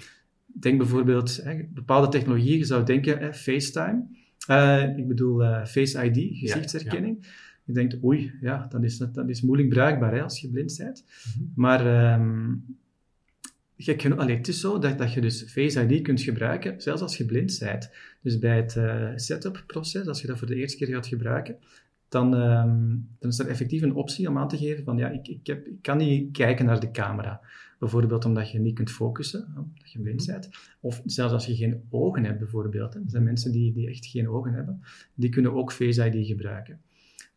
Denk 0.47 0.79
bijvoorbeeld, 0.79 1.41
hè, 1.43 1.65
bepaalde 1.75 2.09
technologieën, 2.09 2.59
je 2.59 2.65
zou 2.65 2.85
denken, 2.85 3.19
hè, 3.19 3.35
FaceTime, 3.35 4.07
eh, 4.47 4.97
ik 4.97 5.09
bedoel 5.09 5.45
eh, 5.45 5.65
Face 5.65 6.05
ID, 6.05 6.39
gezichtsherkenning. 6.39 7.27
Je 7.65 7.73
denkt, 7.73 8.05
oei, 8.05 8.33
ja, 8.41 8.67
dat 8.71 8.83
is, 8.83 8.99
dat 8.99 9.29
is 9.29 9.43
moeilijk 9.43 9.69
bruikbaar 9.69 10.15
hè, 10.15 10.23
als 10.23 10.41
je 10.41 10.49
blind 10.49 10.77
bent. 10.79 11.05
Maar 11.55 11.87
ehm, 11.87 12.55
gek 13.77 14.03
genoeg, 14.03 14.19
allee, 14.19 14.37
het 14.37 14.49
is 14.49 14.61
zo 14.61 14.79
dat, 14.79 14.99
dat 14.99 15.13
je 15.13 15.21
dus 15.21 15.43
Face 15.43 15.87
ID 15.87 16.03
kunt 16.03 16.21
gebruiken, 16.21 16.81
zelfs 16.81 17.03
als 17.03 17.17
je 17.17 17.25
blind 17.25 17.59
bent. 17.59 17.91
Dus 18.23 18.39
bij 18.39 18.57
het 18.57 18.77
eh, 18.77 19.11
setup 19.17 19.65
proces, 19.67 20.07
als 20.07 20.21
je 20.21 20.27
dat 20.27 20.39
voor 20.39 20.47
de 20.47 20.57
eerste 20.57 20.77
keer 20.77 20.95
gaat 20.95 21.07
gebruiken, 21.07 21.57
dan, 22.09 22.35
ehm, 22.35 22.97
dan 23.19 23.31
is 23.31 23.39
er 23.39 23.49
effectief 23.49 23.83
een 23.83 23.95
optie 23.95 24.29
om 24.29 24.39
aan 24.39 24.49
te 24.49 24.57
geven 24.57 24.85
van 24.85 24.97
ja, 24.97 25.09
ik, 25.09 25.29
ik, 25.29 25.47
heb, 25.47 25.67
ik 25.67 25.83
kan 25.83 25.97
niet 25.97 26.33
kijken 26.33 26.67
naar 26.67 26.81
de 26.81 26.91
camera. 26.91 27.41
Bijvoorbeeld 27.79 28.25
omdat 28.25 28.51
je 28.51 28.59
niet 28.59 28.75
kunt 28.75 28.91
focussen, 28.91 29.47
omdat 29.57 29.93
je 29.93 30.01
blind 30.01 30.27
bent. 30.27 30.49
Of 30.81 31.03
zelfs 31.05 31.33
als 31.33 31.47
je 31.47 31.57
geen 31.57 31.83
ogen 31.91 32.25
hebt, 32.25 32.39
bijvoorbeeld. 32.39 32.95
Hè. 32.95 33.01
Er 33.01 33.11
zijn 33.11 33.23
mensen 33.23 33.53
die, 33.53 33.73
die 33.73 33.89
echt 33.89 34.07
geen 34.07 34.29
ogen 34.29 34.53
hebben. 34.53 34.83
Die 35.15 35.31
kunnen 35.31 35.55
ook 35.55 35.73
Face 35.73 36.11
ID 36.11 36.27
gebruiken. 36.27 36.81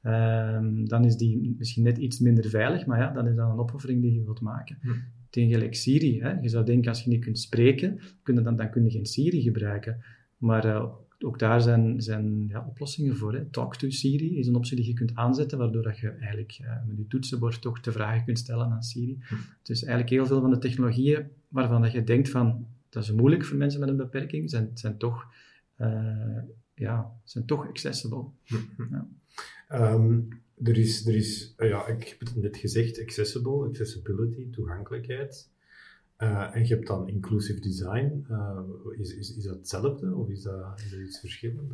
Ehm, 0.05 0.85
dan 0.85 1.05
is 1.05 1.17
die 1.17 1.55
misschien 1.57 1.83
net 1.83 1.97
iets 1.97 2.19
minder 2.19 2.49
veilig, 2.49 2.85
maar 2.85 2.99
ja, 2.99 3.11
dan 3.11 3.27
is 3.27 3.35
dat 3.35 3.49
een 3.49 3.59
opoffering 3.59 4.01
die 4.01 4.13
je 4.13 4.23
wilt 4.23 4.41
maken. 4.41 4.77
Hm. 4.81 4.89
Tegen 5.29 5.49
gelijk 5.49 5.75
Siri. 5.75 6.21
Hè. 6.21 6.39
Je 6.39 6.49
zou 6.49 6.65
denken, 6.65 6.89
als 6.89 7.03
je 7.03 7.09
niet 7.09 7.23
kunt 7.23 7.39
spreken, 7.39 7.99
kun 8.23 8.35
je 8.35 8.41
dan, 8.41 8.55
dan 8.55 8.69
kun 8.69 8.83
je 8.83 8.91
geen 8.91 9.05
Siri 9.05 9.41
gebruiken. 9.41 10.03
Maar 10.37 10.65
uh, 10.65 10.85
ook 11.19 11.39
daar 11.39 11.61
zijn, 11.61 12.01
zijn 12.01 12.47
ja, 12.47 12.65
oplossingen 12.67 13.17
voor. 13.17 13.33
Hè. 13.33 13.45
Talk 13.45 13.75
to 13.75 13.89
Siri 13.89 14.37
is 14.37 14.47
een 14.47 14.55
optie 14.55 14.75
die 14.75 14.85
je 14.85 14.93
kunt 14.93 15.15
aanzetten, 15.15 15.57
waardoor 15.57 15.83
dat 15.83 15.97
je 15.97 16.09
eigenlijk 16.09 16.59
uh, 16.61 16.67
met 16.87 16.97
je 16.97 17.07
toetsenbord 17.07 17.61
toch 17.61 17.79
de 17.79 17.91
vragen 17.91 18.25
kunt 18.25 18.39
stellen 18.39 18.71
aan 18.71 18.83
Siri. 18.83 19.17
Hm. 19.19 19.35
Dus 19.61 19.83
eigenlijk 19.83 20.09
heel 20.09 20.25
veel 20.25 20.41
van 20.41 20.49
de 20.49 20.57
technologieën 20.57 21.25
waarvan 21.47 21.81
dat 21.81 21.91
je 21.91 22.03
denkt 22.03 22.29
van, 22.29 22.67
dat 22.89 23.03
is 23.03 23.11
moeilijk 23.11 23.45
voor 23.45 23.57
mensen 23.57 23.79
met 23.79 23.89
een 23.89 23.97
beperking, 23.97 24.49
zijn, 24.49 24.69
zijn, 24.73 24.97
toch, 24.97 25.27
uh, 25.77 26.37
ja, 26.75 27.11
zijn 27.23 27.45
toch 27.45 27.67
accessible. 27.67 28.23
Hm. 28.43 28.55
Ja. 28.91 29.07
Um, 29.75 30.27
er 30.63 30.77
is, 30.77 31.07
er 31.07 31.15
is 31.15 31.55
uh, 31.57 31.69
ja, 31.69 31.87
ik 31.87 32.07
heb 32.07 32.19
het 32.19 32.35
net 32.35 32.57
gezegd, 32.57 33.01
accessible, 33.01 33.67
accessibility, 33.67 34.49
toegankelijkheid. 34.49 35.49
Uh, 36.19 36.55
en 36.55 36.67
je 36.67 36.73
hebt 36.73 36.87
dan 36.87 37.09
inclusive 37.09 37.59
design. 37.59 38.25
Uh, 38.31 38.59
is, 38.99 39.15
is, 39.15 39.35
is 39.35 39.43
dat 39.43 39.55
hetzelfde 39.55 40.15
of 40.15 40.29
is 40.29 40.41
dat, 40.41 40.81
is 40.85 40.91
dat 40.91 40.99
iets 40.99 41.19
verschillends? 41.19 41.73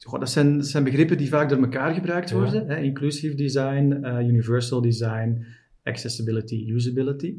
Goh, 0.00 0.20
dat, 0.20 0.30
zijn, 0.30 0.56
dat 0.56 0.66
zijn 0.66 0.84
begrippen 0.84 1.18
die 1.18 1.28
vaak 1.28 1.48
door 1.48 1.62
elkaar 1.62 1.94
gebruikt 1.94 2.30
worden. 2.30 2.66
Ja. 2.66 2.74
Hè? 2.74 2.80
Inclusive 2.80 3.34
design, 3.34 4.04
universal 4.04 4.80
design, 4.80 5.44
accessibility, 5.82 6.64
usability. 6.68 7.36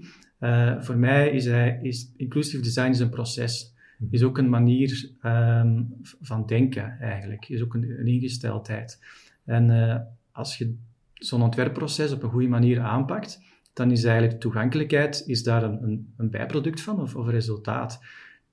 voor 0.80 0.98
mij 0.98 1.32
is, 1.32 1.46
hij, 1.46 1.80
is 1.82 2.12
inclusive 2.18 2.64
design 2.64 2.90
is 2.90 3.00
een 3.00 3.10
proces. 3.10 3.74
Is 4.10 4.24
ook 4.24 4.38
een 4.38 4.50
manier 4.50 5.12
um, 5.26 5.94
van 6.22 6.46
denken 6.46 7.00
eigenlijk. 7.00 7.50
Is 7.50 7.62
ook 7.62 7.74
een, 7.74 8.00
een 8.00 8.08
ingesteldheid. 8.08 9.00
En 9.46 10.08
als 10.32 10.58
je 10.58 10.76
zo'n 11.14 11.42
ontwerpproces 11.42 12.12
op 12.12 12.24
een 12.24 12.30
goede 12.30 12.48
manier 12.48 12.80
aanpakt, 12.80 13.42
dan 13.74 13.92
is 13.92 14.04
eigenlijk 14.04 14.40
toegankelijkheid 14.40 15.24
is 15.26 15.44
daar 15.44 15.64
een, 15.64 15.84
een, 15.84 16.14
een 16.18 16.30
bijproduct 16.30 16.82
van 16.82 17.02
of, 17.02 17.16
of 17.16 17.26
een 17.26 17.32
resultaat. 17.32 18.00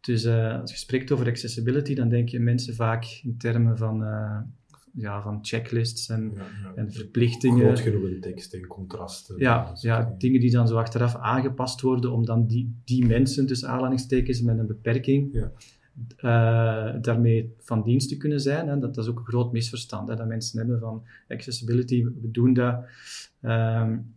Dus 0.00 0.25
uh, 0.25 0.61
als 0.61 0.71
je 0.71 0.76
spreekt 0.76 1.12
over 1.12 1.26
accessibility, 1.26 1.95
dan 1.95 2.09
denk 2.09 2.28
je 2.28 2.40
mensen 2.40 2.75
vaak 2.75 3.21
in 3.23 3.37
termen 3.38 3.78
van, 3.78 4.02
uh, 4.02 4.38
ja, 4.92 5.23
van 5.23 5.38
checklists 5.42 6.09
en, 6.09 6.33
ja, 6.35 6.40
ja. 6.40 6.73
en 6.75 6.92
verplichtingen. 6.92 7.64
Groot 7.64 7.80
genoeg 7.80 8.09
in 8.09 8.21
tekst 8.21 8.54
en 8.54 8.66
contrasten. 8.66 9.38
Ja, 9.38 9.73
ja, 9.80 10.14
dingen 10.18 10.40
die 10.40 10.50
dan 10.50 10.68
zo 10.68 10.76
achteraf 10.76 11.16
aangepast 11.16 11.80
worden 11.80 12.12
om 12.12 12.25
dan 12.25 12.47
die, 12.47 12.80
die 12.85 13.07
mensen, 13.07 13.47
tussen 13.47 13.68
aanhalingstekens, 13.68 14.42
met 14.42 14.59
een 14.59 14.66
beperking, 14.66 15.28
ja. 15.33 15.52
Uh, 16.17 16.95
daarmee 17.00 17.55
van 17.59 17.83
dienst 17.83 18.09
te 18.09 18.17
kunnen 18.17 18.40
zijn. 18.40 18.69
Hè. 18.69 18.78
Dat, 18.78 18.95
dat, 18.95 19.05
is 19.05 19.11
ook 19.11 19.19
een 19.19 19.25
groot 19.25 19.52
misverstand, 19.52 20.09
hè, 20.09 20.17
dat 20.17 20.26
mensen 20.26 20.59
hebben 20.59 20.81
van 20.81 21.02
accessibility, 21.28 22.05
we 22.05 22.31
doen 22.31 22.52
dat 22.52 22.85
um, 23.43 24.17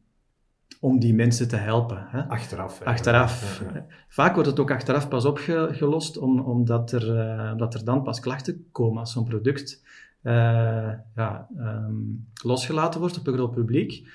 om 0.80 1.00
die 1.00 1.14
mensen 1.14 1.48
te 1.48 1.56
helpen. 1.56 2.06
Hè. 2.08 2.22
Achteraf. 2.28 2.80
Hè. 2.80 2.86
Achteraf. 2.86 3.62
Ja, 3.66 3.74
ja. 3.74 3.86
Vaak 4.08 4.34
wordt 4.34 4.50
het 4.50 4.60
ook 4.60 4.72
achteraf 4.72 5.08
pas 5.08 5.26
opgelost, 5.26 6.18
om, 6.18 6.40
omdat, 6.40 6.92
er, 6.92 7.16
uh, 7.16 7.52
omdat 7.52 7.74
er 7.74 7.86
dan 7.86 8.04
pas 8.04 8.20
klachten 8.20 8.66
komen 8.72 9.00
als 9.00 9.12
zo'n 9.12 9.26
product 9.26 9.84
uh, 10.24 10.34
ja, 11.16 11.48
um, 11.58 12.28
losgelaten 12.44 13.00
wordt 13.00 13.18
op 13.18 13.28
een 13.28 13.34
groot 13.34 13.52
publiek. 13.52 14.08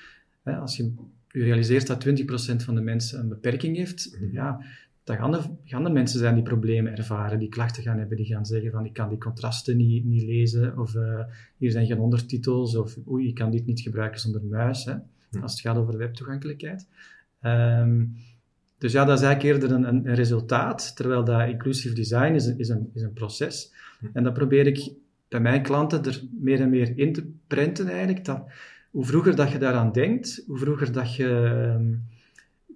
Hè, 0.43 0.57
als 0.57 0.77
je, 0.77 0.93
realiseert 1.27 1.87
dat 1.87 2.07
20% 2.07 2.63
van 2.63 2.75
de 2.75 2.81
mensen 2.81 3.19
een 3.19 3.29
beperking 3.29 3.77
heeft, 3.77 4.17
Mhm. 4.19 4.31
ja, 4.31 4.61
dan 5.07 5.17
gaan 5.17 5.33
er, 5.33 5.49
gaan 5.63 5.93
mensen 5.93 6.19
zijn 6.19 6.33
die 6.33 6.43
problemen 6.43 6.97
ervaren, 6.97 7.39
die 7.39 7.49
klachten 7.49 7.83
gaan 7.83 7.97
hebben, 7.97 8.17
die 8.17 8.25
gaan 8.25 8.45
zeggen 8.45 8.71
van 8.71 8.85
ik 8.85 8.93
kan 8.93 9.09
die 9.09 9.17
contrasten 9.17 9.77
niet, 9.77 10.05
niet 10.05 10.23
lezen, 10.23 10.79
of 10.79 10.93
uh, 10.93 11.19
hier 11.57 11.71
zijn 11.71 11.85
geen 11.85 11.99
ondertitels, 11.99 12.75
of 12.75 12.97
oei, 13.09 13.27
ik 13.27 13.35
kan 13.35 13.51
dit 13.51 13.65
niet 13.65 13.79
gebruiken 13.79 14.19
zonder 14.19 14.43
muis, 14.43 14.85
hè, 14.85 14.93
als 15.41 15.51
het 15.51 15.61
gaat 15.61 15.77
over 15.77 15.97
webtoegankelijkheid. 15.97 16.87
Um, 17.41 18.15
dus 18.77 18.91
ja, 18.91 19.05
dat 19.05 19.17
is 19.17 19.23
eigenlijk 19.25 19.61
eerder 19.61 19.77
een, 19.77 19.87
een, 19.87 20.07
een 20.07 20.15
resultaat, 20.15 20.95
terwijl 20.95 21.23
dat 21.23 21.49
inclusive 21.49 21.95
design 21.95 22.33
is, 22.33 22.55
is, 22.55 22.69
een, 22.69 22.89
is 22.93 23.01
een 23.01 23.13
proces. 23.13 23.73
En 24.13 24.23
dat 24.23 24.33
probeer 24.33 24.67
ik 24.67 24.91
bij 25.27 25.39
mijn 25.39 25.61
klanten 25.61 26.05
er 26.05 26.23
meer 26.39 26.61
en 26.61 26.69
meer 26.69 26.97
in 26.97 27.13
te 27.13 27.31
prenten 27.47 27.87
eigenlijk, 27.87 28.25
dat 28.25 28.43
hoe 28.91 29.05
vroeger 29.05 29.35
dat 29.35 29.51
je 29.51 29.57
daaraan 29.57 29.91
denkt, 29.91 30.43
hoe 30.47 30.57
vroeger 30.57 30.91
dat 30.91 31.15
je... 31.15 31.27
Um, 31.75 32.15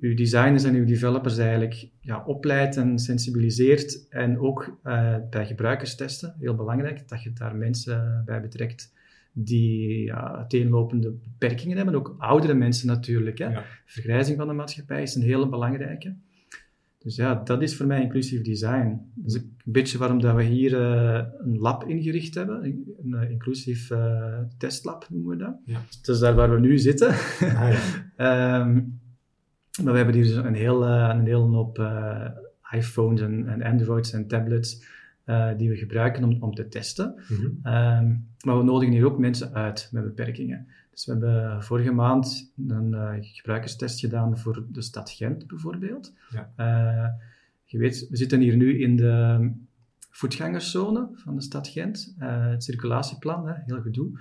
uw 0.02 0.16
designers 0.16 0.64
en 0.64 0.76
uw 0.76 0.86
developers 0.86 1.38
eigenlijk 1.38 1.90
ja, 2.00 2.24
opleidt 2.26 2.78
en 2.78 3.00
sensibiliseert. 3.00 4.08
En 4.10 4.40
ook 4.40 4.78
uh, 4.84 5.16
bij 5.30 5.46
gebruikerstesten, 5.46 6.36
heel 6.40 6.56
belangrijk, 6.56 7.08
dat 7.08 7.24
je 7.24 7.34
daar 7.34 7.56
mensen 7.56 8.24
bij 8.26 8.42
betrekt 8.42 8.94
die 9.34 10.04
ja, 10.04 10.36
uiteenlopende 10.36 11.12
beperkingen 11.12 11.78
hebben. 11.78 11.96
Ook 11.96 12.16
oudere 12.18 12.54
mensen 12.54 12.88
natuurlijk. 12.88 13.38
Hè. 13.38 13.48
Ja. 13.48 13.66
Vergrijzing 13.86 14.38
van 14.38 14.48
de 14.48 14.54
maatschappij 14.54 15.02
is 15.02 15.16
een 15.16 15.22
hele 15.22 15.50
belangrijke. 15.50 16.16
Dus 16.98 17.16
ja, 17.16 17.42
dat 17.44 17.62
is 17.62 17.76
voor 17.76 17.86
mij 17.86 18.02
inclusief 18.02 18.42
design. 18.42 19.12
Dat 19.16 19.32
is 19.32 19.36
een 19.36 19.56
beetje 19.64 19.98
waarom 19.98 20.22
dat 20.22 20.36
we 20.36 20.44
hier 20.44 20.72
uh, 20.72 21.24
een 21.38 21.58
lab 21.58 21.84
ingericht 21.88 22.36
hebben. 22.36 22.64
Een 22.64 22.86
uh, 23.06 23.30
inclusief 23.30 23.90
uh, 23.90 24.40
testlab 24.58 25.08
noemen 25.10 25.30
we 25.30 25.44
dat. 25.44 25.56
Ja. 25.66 25.80
Dus 26.02 26.20
daar 26.20 26.36
waar 26.36 26.54
we 26.54 26.60
nu 26.60 26.78
zitten. 26.78 27.10
Ah, 27.40 28.60
um, 28.62 29.00
maar 29.84 29.92
we 29.92 29.98
hebben 29.98 30.16
hier 30.16 30.24
dus 30.24 30.36
een 30.36 30.56
heel, 30.56 30.88
uh, 30.88 31.10
een 31.14 31.26
hele 31.26 31.38
hoop 31.38 31.80
uh, 31.80 32.28
iPhones 32.72 33.22
en, 33.22 33.48
en, 33.48 33.64
Androids 33.64 34.12
en 34.12 34.28
tablets 34.28 34.84
uh, 35.26 35.58
die 35.58 35.70
we 35.70 35.76
gebruiken 35.76 36.24
om, 36.24 36.38
om 36.40 36.54
te 36.54 36.68
testen. 36.68 37.24
Mm 37.28 37.38
-hmm. 37.38 37.74
um, 37.74 38.28
maar 38.46 38.58
we 38.58 38.64
nodigen 38.64 38.94
hier 38.94 39.06
ook 39.06 39.18
mensen 39.18 39.54
uit 39.54 39.90
met 39.92 40.04
beperkingen. 40.04 40.68
Dus 40.92 41.06
we 41.06 41.12
hebben 41.12 41.64
vorige 41.64 41.92
maand 41.92 42.54
een 42.68 42.92
uh, 42.92 43.14
gebruikerstest 43.22 44.00
gedaan 44.00 44.38
voor 44.38 44.66
de 44.72 44.82
stad 44.82 45.10
Gent 45.10 45.48
bijvoorbeeld. 45.48 46.14
Ja. 46.30 46.52
Uh, 46.58 47.10
je 47.66 47.78
weet, 47.78 48.08
we 48.10 48.18
zitten 48.18 48.40
hier 48.40 48.56
nu 48.56 48.80
in 48.80 48.96
de 48.96 49.52
voetgangerszone 50.10 51.10
van 51.14 51.36
de 51.36 51.42
stad 51.42 51.68
Gent. 51.68 52.16
Het 52.18 52.64
circulatieplan, 52.64 53.48
hè, 53.48 53.54
heel 53.66 53.82
gedoe. 53.82 54.20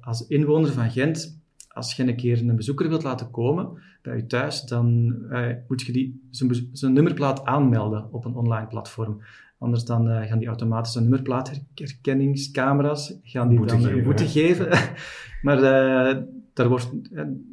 als 0.00 0.26
inwoner 0.26 0.72
van 0.72 0.90
Gent 0.90 1.42
als 1.68 1.94
je 1.94 2.02
een 2.02 2.16
keer 2.16 2.38
een 2.38 2.56
bezoeker 2.56 2.88
wilt 2.88 3.02
laten 3.02 3.30
komen 3.30 3.82
bij 4.04 4.16
je 4.16 4.26
thuis, 4.26 4.62
dan 4.62 5.16
uh, 5.30 5.48
moet 5.68 5.82
je 5.82 5.92
die, 5.92 6.28
zijn, 6.30 6.68
zijn, 6.72 6.92
nummerplaat 6.92 7.44
aanmelden 7.44 8.12
op 8.12 8.24
een 8.24 8.34
online 8.34 8.66
platform. 8.66 9.20
Anders 9.58 9.84
dan 9.84 10.08
uh, 10.08 10.22
gaan 10.22 10.38
die 10.38 10.48
automatisch 10.48 10.94
een 10.94 11.02
nummerplaatherkenningscamera's 11.02 13.18
gaan 13.22 13.48
die 13.48 13.58
boete 13.58 13.74
dan 13.74 13.82
geven, 13.82 14.02
boete 14.02 14.22
hè? 14.22 14.28
geven. 14.28 14.68
maar 15.46 15.56
uh, 15.56 16.22
daar 16.52 16.68
wordt, 16.68 16.90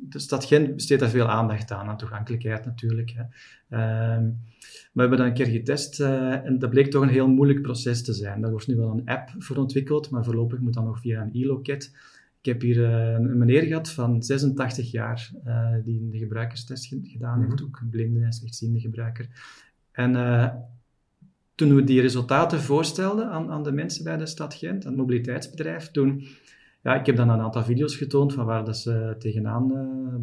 de 0.10 0.20
stad 0.20 0.46
Gent 0.46 0.75
besteedt 0.75 1.01
daar 1.01 1.10
veel 1.10 1.27
aandacht 1.27 1.72
aan, 1.72 1.88
aan 1.88 1.98
toegankelijkheid 1.98 2.65
natuurlijk. 2.65 3.13
Hè. 3.15 3.24
Ehm, 3.77 4.29
we 4.91 5.01
hebben 5.01 5.17
dat 5.17 5.27
een 5.27 5.34
keer 5.34 5.46
getest 5.46 6.00
uh, 6.00 6.46
en 6.46 6.60
dat 6.60 6.70
bleek 6.70 6.91
toch 6.91 7.01
een 7.01 7.10
heel 7.10 7.27
moeilijk 7.27 7.62
proces 7.62 8.03
te 8.03 8.13
zijn. 8.13 8.41
Daar 8.41 8.51
wordt 8.51 8.67
nu 8.67 8.75
wel 8.75 8.91
een 8.91 9.05
app 9.05 9.29
voor 9.38 9.58
ontwikkeld, 9.58 10.10
maar 10.10 10.24
voorlopig 10.24 10.60
moet 10.60 10.74
dat 10.74 10.84
nog 10.84 11.00
via 11.00 11.22
een 11.22 11.34
e-loket. 11.34 11.96
Ik 12.41 12.48
heb 12.48 12.62
hier 12.62 12.77
uh, 12.77 13.12
een 13.12 13.38
meneer 13.38 13.62
gehad 13.63 13.89
van 13.91 14.24
86 14.24 14.91
jaar 14.91 15.31
uh, 15.48 15.74
die 15.83 16.10
de 16.10 16.17
gebruikerstest 16.17 16.86
gedaan 17.03 17.39
Mhm. 17.39 17.50
heeft, 17.50 17.63
ook 17.63 17.79
een 17.81 17.89
blinde 17.89 18.24
en 18.24 18.33
slechtziende 18.33 18.79
gebruiker. 18.79 19.27
En 19.91 20.12
uh, 20.12 20.48
toen 21.55 21.75
we 21.75 21.83
die 21.83 22.01
resultaten 22.01 22.60
voorstelden 22.62 23.29
aan, 23.29 23.50
aan, 23.51 23.63
de 23.63 23.71
mensen 23.71 24.03
bij 24.03 24.17
de 24.17 24.25
stad 24.25 24.53
Gent, 24.53 24.83
aan 24.86 24.91
het 24.91 25.00
mobiliteitsbedrijf, 25.00 25.91
toen, 25.91 26.24
ja, 26.83 27.00
ik 27.00 27.05
heb 27.05 27.15
dan 27.15 27.29
een 27.29 27.39
aantal 27.39 27.63
video's 27.63 27.95
getoond 27.95 28.33
van 28.33 28.45
waar 28.45 28.65
dat 28.65 28.77
ze 28.77 29.15
tegenaan 29.19 29.71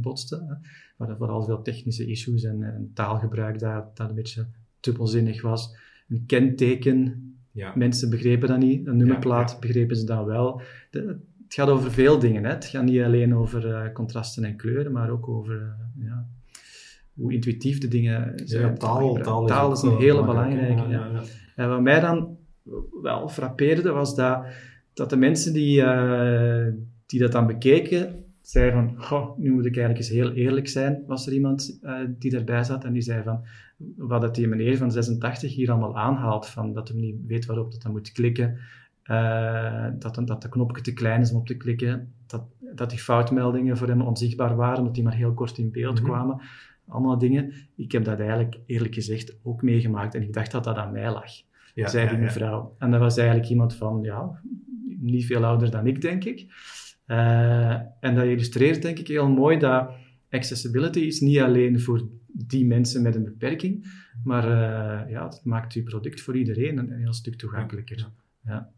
botsten, 0.01 0.47
hè, 0.47 0.55
waar 0.97 1.09
er 1.09 1.17
vooral 1.17 1.45
veel 1.45 1.63
technische 1.63 2.07
issues 2.07 2.43
en, 2.45 2.63
en 2.63 2.91
taalgebruik 2.95 3.59
dat, 3.59 3.97
dat 3.97 4.09
een 4.09 4.15
beetje 4.15 4.47
dubbelzinnig 4.81 5.43
was. 5.43 5.77
Een 6.09 6.25
kenteken, 6.27 7.23
Ja. 7.53 7.73
mensen 7.77 8.11
begrepen 8.11 8.49
dat 8.49 8.59
niet, 8.59 8.87
een 8.87 8.97
nummerplaat 8.97 9.49
Ja, 9.49 9.55
ja. 9.55 9.61
begrepen 9.61 9.97
ze 9.97 10.05
dan 10.07 10.25
wel. 10.25 10.61
De, 10.91 11.17
het 11.49 11.57
gaat 11.57 11.69
over 11.69 11.91
veel 11.93 12.19
dingen. 12.19 12.45
Hè. 12.45 12.51
Het 12.51 12.65
gaat 12.65 12.83
niet 12.83 13.03
alleen 13.03 13.35
over 13.35 13.67
uh, 13.67 13.93
contrasten 13.93 14.45
en 14.45 14.57
kleuren, 14.57 14.93
maar 14.93 15.11
ook 15.11 15.29
over 15.29 15.55
uh, 15.55 16.05
ja, 16.07 16.27
hoe 17.15 17.33
intuïtief 17.33 17.79
de 17.79 17.89
dingen 17.89 18.33
zijn. 18.45 18.63
Ja, 18.63 18.73
taal, 18.73 19.15
taal, 19.15 19.45
is, 19.45 19.51
taal 19.51 19.73
is 19.73 19.83
een 19.83 19.97
hele 19.97 20.25
belangrijke. 20.25 20.89
Ja. 20.89 21.11
En 21.57 21.69
wat 21.69 21.81
mij 21.81 22.01
dan 22.01 22.37
wel 23.03 23.29
frappeerde, 23.29 23.91
was 23.91 24.15
dat, 24.15 24.45
dat 24.95 25.11
de 25.11 25.17
mensen 25.17 25.53
die, 25.53 25.81
uh, 25.81 26.67
die 27.07 27.21
dat 27.21 27.33
dan 27.33 27.47
bekeken, 27.47 28.25
zeiden 28.41 28.75
van, 28.75 29.05
goh, 29.05 29.39
nu 29.39 29.51
moet 29.53 29.67
ik 29.67 29.77
eigenlijk 29.77 29.99
eens 29.99 30.15
heel 30.19 30.33
eerlijk 30.33 30.69
zijn. 30.69 31.05
Was 31.07 31.27
er 31.27 31.33
iemand 31.33 31.81
die 32.19 32.31
daarbij 32.31 32.65
zat 32.65 32.85
en 32.85 32.93
die 32.93 33.03
zei 33.03 33.23
van, 33.23 33.45
wat 33.97 34.21
dat 34.21 34.35
die 34.35 34.49
meneer 34.49 34.77
van 34.77 34.93
86 34.93 35.55
hier 35.55 35.71
allemaal 35.71 35.99
aanhaalt, 35.99 36.47
van 36.47 36.73
dat 36.73 36.89
hij 36.89 36.97
niet 36.97 37.17
weet 37.27 37.47
waarop 37.47 37.73
dat 37.73 37.83
hij 37.83 37.93
moet 37.93 38.13
klikken, 38.13 38.59
uh, 39.11 39.87
dat, 39.99 40.21
dat 40.25 40.43
de 40.43 40.49
knopje 40.49 40.83
te 40.83 40.93
klein 40.93 41.21
is 41.21 41.33
om 41.33 41.39
op 41.39 41.47
te 41.47 41.57
klikken, 41.57 42.13
dat, 42.27 42.43
dat 42.75 42.91
die 42.91 42.99
foutmeldingen 42.99 43.77
voor 43.77 43.89
hem 43.89 44.01
onzichtbaar 44.01 44.57
waren, 44.57 44.85
dat 44.85 44.95
die 44.95 45.05
maar 45.05 45.15
heel 45.15 45.35
kort 45.35 45.59
in 45.59 45.71
beeld 45.71 46.01
mhm. 46.01 46.11
kwamen. 46.11 46.41
Allemaal 46.89 47.19
dingen. 47.19 47.53
Ik 47.77 47.93
heb 47.93 48.05
dat 48.05 48.19
eigenlijk, 48.19 48.59
eerlijk 48.67 48.95
gezegd, 48.95 49.39
ook 49.43 49.63
meegemaakt 49.63 50.15
en 50.15 50.23
ik 50.23 50.33
dacht 50.33 50.51
dat 50.51 50.65
dat 50.65 50.77
aan 50.77 50.93
mij 50.93 51.13
lag, 51.13 51.31
ja, 51.75 51.89
zei 51.89 52.09
die 52.09 52.19
mevrouw. 52.19 52.75
En 52.79 52.91
dat 52.91 53.01
was 53.01 53.17
eigenlijk 53.17 53.49
iemand 53.49 53.75
van, 53.75 53.99
ja, 54.03 54.41
niet 55.01 55.27
veel 55.27 55.45
ouder 55.45 55.71
dan 55.71 55.87
ik, 55.87 56.01
denk 56.01 56.25
ik. 56.25 56.47
Uh, 57.07 57.71
en 58.01 58.15
dat 58.15 58.25
illustreert, 58.25 58.83
denk 58.83 58.99
ik, 58.99 59.09
heel 59.09 59.29
mooi 59.29 59.59
dat 59.59 59.91
accessibility 60.31 60.99
is 60.99 61.21
niet 61.21 61.39
alleen 61.39 61.81
voor 61.81 62.09
die 62.27 62.67
mensen 62.67 63.03
met 63.03 63.15
een 63.15 63.25
beperking, 63.25 63.87
maar 64.25 64.45
uh, 64.45 65.11
ja, 65.11 65.25
het 65.25 65.41
maakt 65.45 65.73
je 65.73 65.83
product 65.83 66.21
voor 66.21 66.37
iedereen 66.37 66.79
een, 66.79 66.93
een 66.93 66.99
heel 66.99 67.13
stuk 67.13 67.35
toegankelijker. 67.35 68.09
Ja. 68.45 68.71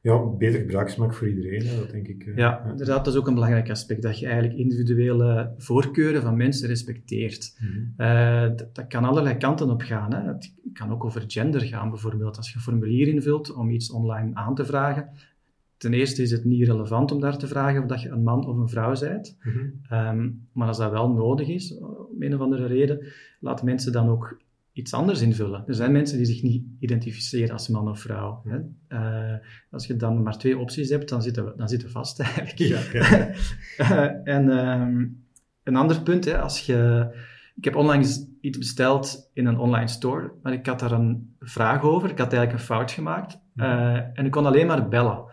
Ja, 0.00 0.26
beter 0.26 0.60
gebruiksmak 0.60 1.14
voor 1.14 1.28
iedereen, 1.28 1.76
dat 1.78 1.90
denk 1.90 2.08
ik. 2.08 2.24
Uh, 2.24 2.36
ja, 2.36 2.64
inderdaad, 2.70 3.04
dat 3.04 3.14
is 3.14 3.20
ook 3.20 3.26
een 3.26 3.34
belangrijk 3.34 3.70
aspect, 3.70 4.02
dat 4.02 4.18
je 4.18 4.26
eigenlijk 4.26 4.58
individuele 4.58 5.54
voorkeuren 5.56 6.22
van 6.22 6.36
mensen 6.36 6.68
respecteert. 6.68 7.58
Mm 7.60 7.96
dat, 8.72 8.86
kan 8.88 9.04
allerlei 9.04 9.36
kanten 9.36 9.70
op 9.70 9.82
gaan. 9.82 10.14
Hè. 10.14 10.28
Het 10.28 10.54
kan 10.72 10.92
ook 10.92 11.04
over 11.04 11.24
gender 11.26 11.60
gaan, 11.60 11.90
bijvoorbeeld. 11.90 12.36
Als 12.36 12.48
je 12.48 12.54
een 12.54 12.60
formulier 12.60 13.08
invult 13.08 13.54
om 13.54 13.70
iets 13.70 13.90
online 13.90 14.34
aan 14.34 14.54
te 14.54 14.64
vragen, 14.64 15.08
ten 15.76 15.94
eerste 15.94 16.22
is 16.22 16.30
het 16.30 16.44
niet 16.44 16.66
relevant 16.66 17.12
om 17.12 17.20
daar 17.20 17.38
te 17.38 17.46
vragen 17.46 17.82
of 17.82 17.88
dat 17.88 18.02
je 18.02 18.08
een 18.08 18.22
man 18.22 18.46
of 18.46 18.56
een 18.56 18.68
vrouw 18.68 18.98
bent. 18.98 19.36
Mhm. 19.42 19.58
Ehm, 19.88 20.30
maar 20.52 20.68
als 20.68 20.78
dat 20.78 20.90
wel 20.90 21.10
nodig 21.10 21.48
is, 21.48 21.78
om 21.78 22.22
een 22.22 22.34
of 22.34 22.40
andere 22.40 22.66
reden, 22.66 23.06
laat 23.40 23.62
mensen 23.62 23.92
dan 23.92 24.08
ook 24.08 24.40
iets 24.78 24.94
anders 24.94 25.20
invullen. 25.20 25.64
Er 25.66 25.74
zijn 25.74 25.92
mensen 25.92 26.16
die 26.16 26.26
zich 26.26 26.42
niet 26.42 26.64
identificeren 26.78 27.52
als 27.52 27.68
man 27.68 27.88
of 27.88 28.00
vrouw. 28.00 28.42
Hè? 28.44 28.58
Uh, 29.32 29.38
als 29.70 29.86
je 29.86 29.96
dan 29.96 30.22
maar 30.22 30.38
twee 30.38 30.58
opties 30.58 30.88
hebt, 30.88 31.08
dan 31.08 31.22
zitten 31.22 31.44
we, 31.44 31.52
dan 31.56 31.68
zitten 31.68 31.88
we 31.88 31.94
vast 31.94 32.20
eigenlijk. 32.20 32.58
Ja, 32.58 32.80
ja. 32.92 33.30
uh, 33.78 34.34
en 34.34 34.48
um, 34.48 35.24
een 35.62 35.76
ander 35.76 36.02
punt, 36.02 36.24
hè, 36.24 36.40
als 36.40 36.66
je... 36.66 37.06
Ik 37.56 37.64
heb 37.64 37.76
onlangs 37.76 38.24
iets 38.40 38.58
besteld 38.58 39.30
in 39.32 39.46
een 39.46 39.58
online 39.58 39.88
store, 39.88 40.32
maar 40.42 40.52
ik 40.52 40.66
had 40.66 40.80
daar 40.80 40.92
een 40.92 41.34
vraag 41.40 41.82
over. 41.82 42.10
Ik 42.10 42.18
had 42.18 42.32
eigenlijk 42.32 42.60
een 42.60 42.66
fout 42.66 42.90
gemaakt. 42.90 43.40
Uh, 43.56 43.94
en 43.94 44.24
ik 44.24 44.30
kon 44.30 44.46
alleen 44.46 44.66
maar 44.66 44.88
bellen. 44.88 45.24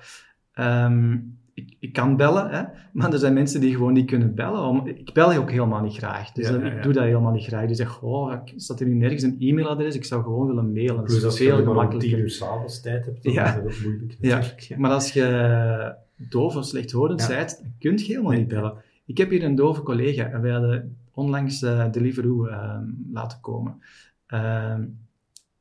Um, 0.59 1.34
ik, 1.55 1.75
ik, 1.79 1.93
kan 1.93 2.17
bellen, 2.17 2.49
hè, 2.49 2.63
maar 2.93 3.13
er 3.13 3.19
zijn 3.19 3.33
mensen 3.33 3.61
die 3.61 3.73
gewoon 3.73 3.93
niet 3.93 4.05
kunnen 4.05 4.35
bellen. 4.35 4.61
Om, 4.61 4.87
ik 4.87 5.13
bel 5.13 5.33
ook 5.33 5.51
helemaal 5.51 5.81
niet 5.81 5.95
graag. 5.95 6.31
Dus 6.31 6.49
ik 6.49 6.83
doe 6.83 6.93
dat 6.93 7.03
helemaal 7.03 7.31
niet 7.31 7.45
graag. 7.45 7.65
Die 7.65 7.75
zeggen, 7.75 8.07
oh, 8.07 8.33
staat 8.55 8.79
er 8.79 8.87
nu 8.87 8.93
nergens 8.93 9.23
een 9.23 9.35
e-mailadres? 9.39 9.95
Ik 9.95 10.05
zou 10.05 10.23
gewoon 10.23 10.47
willen 10.47 10.73
mailen. 10.73 11.05
Dus 11.05 11.23
als 11.23 11.37
veel 11.37 11.59
je 11.59 11.63
maar 11.65 11.97
tien 11.97 12.19
uur 12.19 12.29
s'avonds 12.29 12.81
tijd 12.81 13.05
hebt, 13.05 13.23
dan 13.23 13.33
ja. 13.33 13.47
is 13.47 13.63
dat 13.63 13.83
moeilijk 13.83 14.17
Ja. 14.19 14.77
Maar 14.77 14.91
als 14.91 15.13
je 15.13 15.95
doof 16.15 16.55
of 16.55 16.65
slechthorend 16.65 17.27
bent, 17.27 17.59
dan 17.61 17.73
kun 17.79 17.97
je 17.97 18.03
helemaal 18.05 18.31
niet 18.31 18.47
bellen. 18.47 18.73
Ik 19.05 19.17
heb 19.17 19.29
hier 19.29 19.43
een 19.43 19.55
dove 19.55 19.81
collega 19.81 20.29
en 20.29 20.41
wij 20.41 20.51
hadden 20.51 20.97
onlangs 21.13 21.61
uh, 21.61 21.91
Deliveroo 21.91 22.47
uh, 22.47 22.77
laten 23.11 23.39
komen. 23.41 23.81
Uh, 24.29 24.75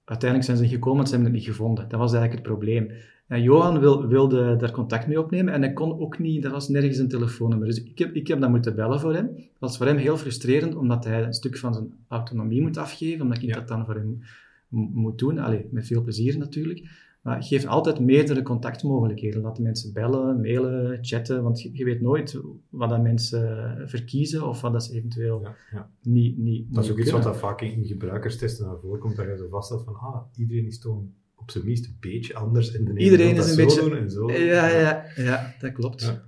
uiteindelijk 0.05 0.51
zijn 0.51 0.57
ze 0.57 0.69
gekomen, 0.69 1.07
ze 1.07 1.13
hebben 1.15 1.31
het 1.31 1.39
niet 1.39 1.49
gevonden. 1.49 1.89
Dat 1.89 1.99
was 1.99 2.13
eigenlijk 2.13 2.43
het 2.43 2.53
probleem. 2.53 2.91
En 3.27 3.43
Johan 3.43 3.81
wil, 3.81 4.07
wilde 4.07 4.57
daar 4.57 4.71
contact 4.71 5.07
mee 5.07 5.21
opnemen 5.21 5.53
en 5.53 5.63
hij 5.63 5.73
kon 5.73 6.01
ook 6.01 6.19
niet, 6.19 6.45
er 6.45 6.51
was 6.51 6.69
nergens 6.69 6.99
een 6.99 7.09
telefoonnummer. 7.09 7.69
Dus 7.69 7.83
ik 7.83 7.99
heb, 7.99 8.15
ik 8.15 8.29
heb 8.29 8.41
dat 8.41 8.51
moeten 8.51 8.75
bellen 8.75 9.01
voor 9.01 9.15
hem. 9.15 9.27
Dat 9.27 9.45
was 9.59 9.77
voor 9.77 9.87
hem 9.87 9.97
heel 9.97 10.17
frustrerend, 10.17 10.75
omdat 10.75 11.05
hij 11.05 11.23
een 11.23 11.35
stuk 11.35 11.59
van 11.59 11.75
zijn 11.75 11.93
autonomie 12.09 12.63
moet 12.63 12.77
afgeven, 12.77 13.23
omdat 13.23 13.43
ik 13.43 13.55
dat 13.55 13.69
dan 13.69 13.85
voor 13.85 13.95
hem 13.95 14.23
moet 14.69 15.19
doen. 15.19 15.39
Allee, 15.39 15.69
met 15.71 15.87
veel 15.87 16.03
plezier 16.03 16.39
natuurlijk. 16.39 17.03
Maar 17.25 17.43
geef 17.43 17.67
altijd 17.67 18.01
meerdere 18.01 18.43
contactmogelijkheden. 18.43 19.41
Laat 19.41 19.57
de 19.57 19.63
mensen 19.63 19.93
bellen, 19.93 20.41
mailen, 20.41 20.99
chatten, 21.01 21.43
want 21.43 21.63
je, 21.63 21.85
weet 21.85 22.01
nooit 22.01 22.41
wat 22.69 22.89
dat 22.89 23.03
mensen 23.03 23.75
verkiezen 23.89 24.49
of 24.49 24.61
wat 24.61 24.73
dat 24.73 24.85
ze 24.85 24.95
eventueel 24.95 25.41
ja, 25.41 25.57
ja. 25.73 25.91
niet, 26.03 26.39
niet 26.39 26.75
Dat 26.75 26.85
is 26.85 26.91
ook 26.91 26.99
iets 26.99 27.11
wat 27.11 27.23
dat 27.23 27.37
vaak 27.37 27.61
in 27.61 27.85
gebruikerstesten 27.85 28.67
naar 28.67 28.79
voren 28.81 29.01
komt, 29.01 29.17
dat 29.17 29.27
je 29.27 29.37
zo 29.37 29.49
vaststelt 29.49 29.85
van, 29.85 29.95
ah, 29.95 30.23
iedereen 30.37 30.67
is 30.67 30.79
toch 30.79 31.03
op 31.37 31.51
zijn 31.51 31.65
minst 31.65 31.85
een 31.85 31.97
beetje 32.01 32.35
anders 32.35 32.73
in 32.73 32.85
de 32.85 32.97
Iedereen 32.97 33.37
is 33.37 33.51
een 33.51 33.57
beetje... 33.57 33.97
en 33.97 34.11
zo. 34.11 34.31
Ja, 34.31 34.69
ja, 34.69 35.05
ja, 35.17 35.55
dat 35.59 35.73
klopt. 35.73 36.03
Ja. 36.03 36.25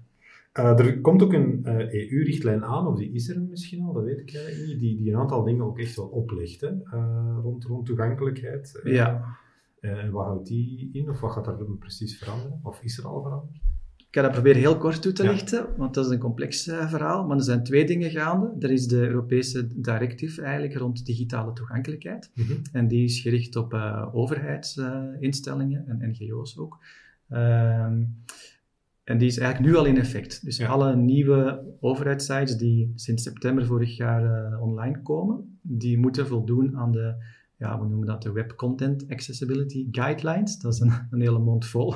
Uh, 0.59 0.79
er 0.79 1.01
komt 1.01 1.23
ook 1.23 1.33
een 1.33 1.63
uh, 1.65 1.81
eh, 1.81 2.11
EU-richtlijn 2.11 2.65
aan, 2.65 2.87
of 2.87 2.99
die 2.99 3.13
is 3.13 3.29
er 3.29 3.41
misschien 3.41 3.83
al, 3.83 3.93
dat 3.93 4.05
weet 4.05 4.19
ik 4.19 4.35
eigenlijk 4.35 4.67
niet, 4.67 4.81
die, 4.81 4.97
die 4.97 5.13
een 5.13 5.19
aantal 5.19 5.45
dingen 5.45 5.65
ook 5.65 5.79
echt 5.79 5.97
wel 5.97 6.07
oplegt, 6.07 6.61
hè, 6.61 6.71
uh, 6.71 7.39
rond, 7.43 7.65
rond 7.65 7.87
toegankelijkheid. 7.87 8.81
ja. 8.85 9.37
En 9.81 10.11
wat 10.11 10.25
houdt 10.25 10.47
die 10.47 10.91
in, 10.93 11.11
of 11.11 11.21
wat 11.21 11.33
gaat 11.33 11.45
daar 11.45 11.65
precies 11.79 12.19
veranderen? 12.19 12.61
Of 12.63 12.83
is 12.83 12.99
er 12.99 13.07
al 13.07 13.23
veranderd? 13.23 13.57
Ga 14.11 14.23
dat 14.23 14.33
proberen 14.33 14.61
heel 14.61 14.79
kort 14.79 15.03
toe 15.03 15.13
te 15.13 15.29
lichten, 15.29 15.67
want 15.77 15.95
dat 15.95 16.07
is 16.07 16.13
een 16.13 16.19
complex 16.19 16.67
uh, 16.67 16.91
verhaal. 16.91 17.27
Maar 17.27 17.37
er 17.37 17.43
zijn 17.43 17.65
twee 17.65 17.87
dingen 17.87 18.11
gaande. 18.11 18.55
Er 18.59 18.71
is 18.71 18.87
de 18.87 19.09
Europese 19.09 19.81
directive 19.81 20.43
eigenlijk 20.43 20.75
rond 20.75 21.07
digitale 21.07 21.53
toegankelijkheid. 21.53 22.31
Mm 22.35 22.45
-hmm. 22.45 22.63
En 22.73 22.89
die 22.89 23.05
is 23.05 23.21
gericht 23.21 23.57
op 23.57 23.75
uh, 23.75 24.09
overheidsinstellingen 24.13 25.85
en 25.89 26.11
NGO's 26.11 26.59
ook. 26.59 26.79
Ehm, 27.29 28.03
en 29.05 29.19
die 29.19 29.29
is 29.29 29.39
eigenlijk 29.39 29.73
nu 29.73 29.79
al 29.79 29.87
in 29.87 29.99
effect. 29.99 30.45
Dus 30.45 30.57
ja. 30.57 30.69
alle 30.69 30.97
nieuwe 30.97 31.65
overheidssites 31.81 32.57
die 32.57 32.93
sinds 32.95 33.23
september 33.23 33.67
vorig 33.67 33.97
jaar 33.97 34.53
uh, 34.53 34.63
online 34.63 35.03
komen, 35.03 35.59
die 35.63 35.99
moeten 35.99 36.27
voldoen 36.27 36.77
aan 36.77 36.93
de 36.93 37.15
ja, 37.59 37.81
we 37.81 37.87
noemen 37.87 38.07
dat 38.07 38.23
de 38.23 38.33
Web 38.33 38.57
Content 38.57 39.09
Accessibility 39.09 39.89
Guidelines. 39.91 40.59
Dat 40.59 40.75
is 40.75 40.81
een, 40.81 40.93
een 41.11 41.21
hele 41.21 41.39
mond 41.39 41.67
vol. 41.67 41.95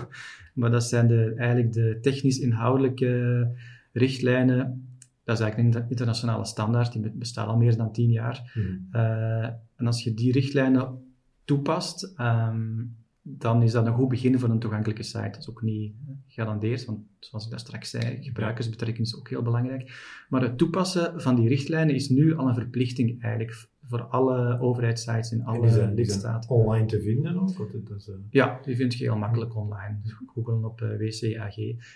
Maar 0.55 0.70
dat 0.70 0.85
zijn 0.85 1.09
de, 1.09 1.35
eigenlijk 1.37 1.73
de 1.73 1.99
technisch-inhoudelijke 2.01 3.46
richtlijnen. 3.92 4.88
Dat 5.25 5.38
is 5.38 5.44
eigenlijk 5.44 5.75
een 5.75 5.88
internationale 5.88 6.44
standaard, 6.44 6.92
die 6.92 7.11
bestaat 7.11 7.46
al 7.46 7.57
meer 7.57 7.77
dan 7.77 7.92
tien 7.92 8.11
jaar. 8.11 8.53
Mm. 8.55 8.88
Uh, 8.92 9.44
en 9.77 9.87
als 9.87 10.05
je 10.05 10.14
die 10.14 10.33
richtlijnen 10.33 11.14
toepast, 11.44 12.14
um, 12.20 12.96
dan 13.23 13.62
is 13.62 13.73
dat 13.73 13.87
een 13.87 13.94
goed 13.94 14.09
begin 14.09 14.38
voor 14.38 14.49
een 14.49 14.59
toegankelijke 14.59 15.03
site. 15.03 15.31
Dat 15.31 15.40
is 15.40 15.51
ook 15.51 15.62
niet 15.62 15.94
gegarandeerd, 16.27 16.85
want 16.85 17.01
zoals 17.18 17.44
ik 17.44 17.51
daar 17.51 17.61
straks 17.61 17.90
zei, 17.90 18.23
gebruikersbetrekking 18.23 19.07
is 19.07 19.16
ook 19.16 19.29
heel 19.29 19.42
belangrijk. 19.42 19.92
Maar 20.29 20.42
het 20.42 20.59
toepassen 20.59 21.20
van 21.20 21.35
die 21.35 21.49
richtlijnen 21.49 21.94
is 21.94 22.09
nu 22.09 22.37
al 22.37 22.49
een 22.49 22.55
verplichting 22.55 23.23
eigenlijk 23.23 23.68
voor 23.90 24.03
alle 24.03 24.61
overheidssites 24.61 25.33
in 25.33 25.44
alle 25.44 25.68
zijn, 25.68 25.94
lidstaten. 25.94 26.50
online 26.50 26.87
te 26.87 27.00
vinden 27.00 27.40
ook? 27.40 27.70
Dat 27.88 27.96
is, 27.96 28.09
uh... 28.09 28.14
Ja, 28.31 28.61
die 28.64 28.76
vind 28.76 28.94
je 28.94 29.05
heel 29.05 29.16
makkelijk 29.16 29.57
online. 29.57 29.96
Dus 30.03 30.12
googlen 30.26 30.64
op 30.64 30.81
uh, 30.81 30.92
eh, 30.92 30.98
WCAG. 30.98 31.55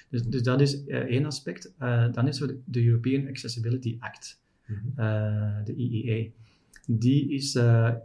Dus, 0.08 0.22
dus 0.22 0.42
dat 0.42 0.60
is 0.60 0.86
uh, 0.86 0.96
één 0.96 1.24
aspect. 1.24 1.74
dan 2.12 2.28
is 2.28 2.40
er 2.40 2.56
de 2.64 2.86
European 2.86 3.28
Accessibility 3.28 3.96
Act, 4.00 4.40
mm 4.66 4.76
-hmm. 4.76 5.64
de 5.64 5.74
IEA. 5.74 6.28
Die 6.86 7.30
is 7.30 7.54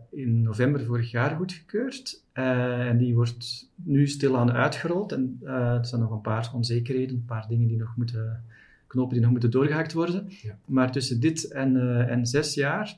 in 0.10 0.41
november 0.41 0.86
vorig 0.86 1.12
jaar 1.12 1.36
goedgekeurd 1.36 2.23
en 2.34 2.97
die 2.97 3.15
wordt 3.15 3.69
nu 3.75 4.08
stilaan 4.08 4.52
uitgerold. 4.52 5.12
En 5.12 5.38
er 5.43 5.86
zijn 5.86 6.02
nog 6.02 6.12
een 6.12 6.21
paar 6.21 6.52
onzekerheden, 6.54 7.15
een 7.15 7.25
paar 7.25 7.47
dingen 7.47 7.67
die 7.67 7.78
nog 7.78 7.95
moeten, 7.95 8.43
knopen 8.88 9.13
die 9.13 9.21
nog 9.21 9.32
moeten 9.32 9.52
doorgehakt 9.52 9.93
worden. 9.93 10.25
Ja. 10.28 10.58
Maar 10.65 10.91
tussen 10.91 11.19
dit 11.19 11.52
en, 11.52 12.08
en 12.08 12.25
zes 12.25 12.54
jaar 12.54 12.97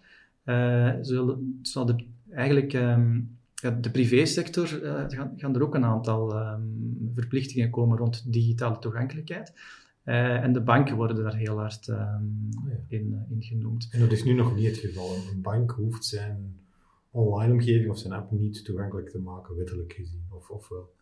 zullen, 1.02 1.60
zal 1.62 1.86
de, 1.86 2.06
eigenlijk 2.30 2.74
um, 2.74 3.38
de 3.82 3.92
privésector 3.92 4.84
uh, 4.84 5.04
gaan, 5.08 5.34
gaan, 5.36 5.56
er 5.56 5.64
ook 5.64 5.76
een 5.76 5.86
aantal 5.86 6.40
um, 6.40 7.12
verplichtingen 7.16 7.70
komen 7.70 7.98
rond 7.98 8.34
digitale 8.34 8.80
toegankelijkheid. 8.80 9.54
Uh, 10.06 10.44
en 10.44 10.54
de 10.54 10.62
banken 10.62 10.96
worden 10.96 11.24
daar 11.24 11.36
heel 11.36 11.58
hard 11.58 11.88
um, 11.88 11.98
oh 11.98 12.70
ja. 12.70 12.98
in, 12.98 13.26
in 13.30 13.44
genoemd. 13.44 13.88
En 13.92 14.00
dat 14.00 14.12
is 14.12 14.24
nu 14.24 14.34
nog 14.34 14.56
niet 14.56 14.66
het 14.66 14.78
geval. 14.78 15.16
Een 15.16 15.42
bank 15.42 15.72
hoeft 15.72 16.06
zijn 16.06 16.60
online 17.12 17.54
omgeving 17.54 17.90
of 17.90 17.98
zijn 17.98 18.14
app 18.14 18.32
niet 18.32 18.66
toegankelijk 18.66 19.10
te 19.10 19.20
maken, 19.20 19.56
wettelijk 19.56 19.94
gezien. 19.94 20.26
Of, 20.30 20.50
of 20.50 20.70
wel? 20.70 20.94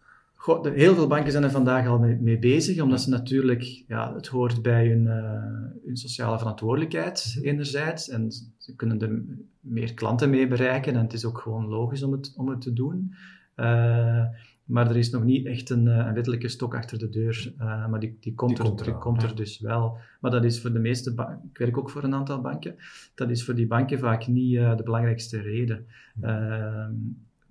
Heel 0.73 0.95
veel 0.95 1.07
banken 1.07 1.31
zijn 1.31 1.43
er 1.43 1.51
vandaag 1.51 1.87
al 1.87 1.99
mee, 1.99 2.15
mee 2.15 2.39
bezig, 2.39 2.81
omdat 2.81 3.01
ze 3.01 3.09
natuurlijk, 3.09 3.83
ja, 3.87 4.13
het 4.13 4.27
hoort 4.27 4.61
bij 4.61 4.87
hun, 4.87 5.05
uh, 5.05 5.85
hun 5.85 5.97
sociale 5.97 6.37
verantwoordelijkheid 6.37 7.39
enerzijds, 7.41 8.09
en 8.09 8.31
ze 8.57 8.75
kunnen 8.75 9.01
er 9.01 9.21
meer 9.59 9.93
klanten 9.93 10.29
mee 10.29 10.47
bereiken, 10.47 10.93
en 10.93 11.01
het 11.01 11.13
is 11.13 11.25
ook 11.25 11.37
gewoon 11.37 11.67
logisch 11.67 12.03
om 12.03 12.11
het, 12.11 12.33
om 12.35 12.49
het 12.49 12.61
te 12.61 12.73
doen. 12.73 13.13
Uh, 13.55 14.25
Maar 14.63 14.89
er 14.89 14.97
is 14.97 15.09
nog 15.09 15.23
niet 15.23 15.45
echt 15.45 15.69
een, 15.69 15.85
een 15.87 16.13
wettelijke 16.13 16.47
stok 16.47 16.75
achter 16.75 16.99
de 16.99 17.09
deur. 17.09 17.53
maar 17.57 17.99
die, 17.99 18.17
die 18.19 18.33
komt, 18.33 18.55
die 18.55 18.65
er, 18.65 18.71
komt, 18.71 18.83
die 18.83 18.97
komt 18.97 19.23
er 19.23 19.35
dus 19.35 19.59
wel. 19.59 19.97
Maar 20.21 20.31
dat 20.31 20.43
is 20.43 20.61
voor 20.61 20.73
de 20.73 20.79
meeste 20.79 21.13
banken, 21.13 21.49
ik 21.51 21.57
werk 21.57 21.77
ook 21.77 21.89
voor 21.89 22.03
een 22.03 22.13
aantal 22.13 22.41
banken, 22.41 22.75
dat 23.15 23.29
is 23.29 23.43
voor 23.45 23.55
die 23.55 23.67
banken 23.67 23.99
vaak 23.99 24.27
niet 24.27 24.55
de 24.55 24.83
belangrijkste 24.83 25.41
reden. 25.41 25.85
Ehm, 26.21 26.93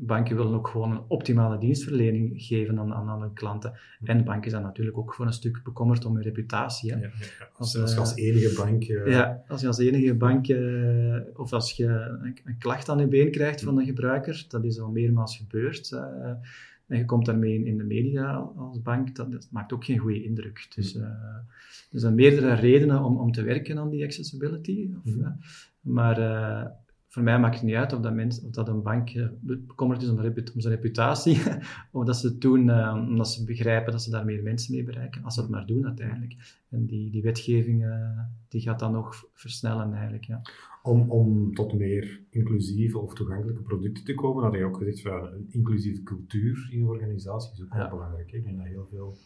banken 0.01 0.37
willen 0.37 0.55
ook 0.55 0.69
gewoon 0.69 0.91
een 0.91 1.03
optimale 1.09 1.59
dienstverlening 1.59 2.43
geven 2.43 2.79
aan, 2.79 2.95
aan, 2.95 3.21
hun 3.21 3.33
klanten. 3.33 3.73
En 4.05 4.25
banken 4.25 4.51
zijn 4.51 4.63
natuurlijk 4.63 4.99
ook 4.99 5.15
voor 5.15 5.27
een 5.27 5.33
stuk 5.33 5.61
bekommerd 5.65 6.05
om 6.05 6.15
hun 6.15 6.23
reputatie. 6.23 6.93
Hè. 6.93 6.97
Ja, 6.97 7.11
ja, 7.39 7.49
Als, 7.57 7.77
als, 7.77 7.93
je 7.93 7.99
als 7.99 8.15
eh, 8.15 8.25
enige 8.25 8.55
bank... 8.57 8.89
Uh... 8.89 9.07
Ja, 9.07 9.43
als 9.49 9.61
je 9.61 9.67
als 9.67 9.79
enige 9.79 10.15
bank... 10.15 10.49
Uh, 10.49 11.17
of 11.35 11.53
als 11.53 11.73
je 11.73 11.87
een, 11.87 12.39
een, 12.45 12.59
klacht 12.59 12.89
aan 12.89 12.99
je 12.99 13.07
been 13.07 13.31
krijgt 13.31 13.61
van 13.61 13.79
een 13.79 13.87
gebruiker, 13.87 14.45
dat 14.49 14.65
is 14.65 14.81
al 14.81 14.91
meermaals 14.91 15.37
gebeurd, 15.37 15.93
en 16.87 16.99
je 16.99 17.05
komt 17.05 17.27
daarmee 17.27 17.65
in, 17.65 17.79
de 17.79 17.85
media 17.85 18.33
als 18.57 18.83
bank, 18.83 19.17
dat, 19.17 19.33
dat, 19.33 19.49
maakt 19.51 19.73
ook 19.73 19.85
geen 19.85 19.99
goede 19.99 20.25
indruk. 20.25 20.67
Dus 20.75 20.95
uh, 20.95 21.03
er 21.93 22.01
zijn 22.01 22.15
meerdere 22.15 22.55
redenen 22.55 23.05
om, 23.05 23.17
om 23.17 23.33
te 23.33 23.43
werken 23.43 23.79
aan 23.79 23.91
die 23.91 24.05
accessibility. 24.05 24.89
Of, 24.97 25.13
mm 25.13 25.23
-hmm. 25.23 25.37
maar 25.81 26.19
voor 27.09 27.23
mij 27.23 27.38
maakt 27.38 27.55
het 27.55 27.64
niet 27.64 27.75
uit 27.75 27.92
of 27.92 28.01
dat, 28.01 28.42
of 28.44 28.51
dat 28.51 28.68
een 28.68 28.83
bank 28.83 29.11
eh, 29.11 29.27
bekommerd 29.40 30.03
is 30.03 30.09
om, 30.09 30.18
om 30.18 30.61
zijn 30.61 30.75
reputatie, 30.75 31.40
of 31.92 32.05
dat 32.05 32.16
ze 32.16 32.27
het 32.27 32.40
doen 32.40 32.68
uh, 32.68 33.05
omdat 33.09 33.29
ze 33.29 33.44
begrijpen 33.44 33.92
dat 33.92 34.03
ze 34.03 34.11
daar 34.11 34.25
meer 34.25 34.42
mensen 34.42 34.75
mee 34.75 34.85
bereiken, 34.85 35.25
als 35.25 35.35
ze 35.35 35.40
het 35.40 35.51
maar 35.51 35.66
doen 35.66 35.87
uiteindelijk. 35.87 36.57
En 36.68 36.87
die, 36.87 37.11
die 37.11 37.23
wetgeving 37.23 37.85
uh, 37.85 38.21
die 38.49 38.61
gaat 38.61 38.79
dan 38.79 38.92
nog 38.92 39.25
versnellen 39.33 39.92
eigenlijk. 39.92 40.25
Ja. 40.25 40.42
Om, 40.83 41.11
om 41.11 41.55
tot 41.55 41.73
meer 41.73 42.21
inclusieve 42.31 42.99
of 42.99 43.14
toegankelijke 43.14 43.62
producten 43.62 44.05
te 44.05 44.14
komen, 44.14 44.44
had 44.44 44.55
je 44.55 44.64
ook 44.64 44.77
gezegd 44.77 45.01
van 45.01 45.27
een 45.27 45.47
inclusieve 45.51 46.03
cultuur 46.03 46.68
in 46.71 46.79
je 46.79 46.88
organisatie 46.88 47.53
is 47.53 47.62
ook 47.62 47.75
wel 47.75 47.88
belangrijk. 47.88 48.33
Ik 48.33 48.44
denk 48.44 48.57
dat 48.57 48.66
heel 48.66 48.87
veel, 48.90 49.16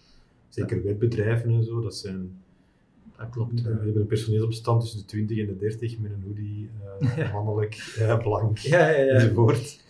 zeker 0.48 0.82
wetbedrijven 0.82 1.50
en 1.50 1.64
zo, 1.64 1.80
dat 1.80 1.96
zijn 1.96 2.30
dat 3.16 3.30
klopt. 3.30 3.62
We 3.62 3.68
hebben 3.68 4.00
een 4.00 4.06
personeelsbestand 4.06 4.80
tussen 4.80 5.00
de 5.00 5.06
20 5.06 5.38
en 5.38 5.46
de 5.46 5.56
30 5.56 5.98
met 5.98 6.12
een 6.12 6.22
hoodie, 6.22 6.70
uh, 7.18 7.32
mannelijk, 7.32 7.96
uh, 7.98 8.18
blank, 8.18 8.58
ja, 8.58 8.88
ja, 8.88 8.96
ja. 8.96 9.12
enzovoort. 9.12 9.84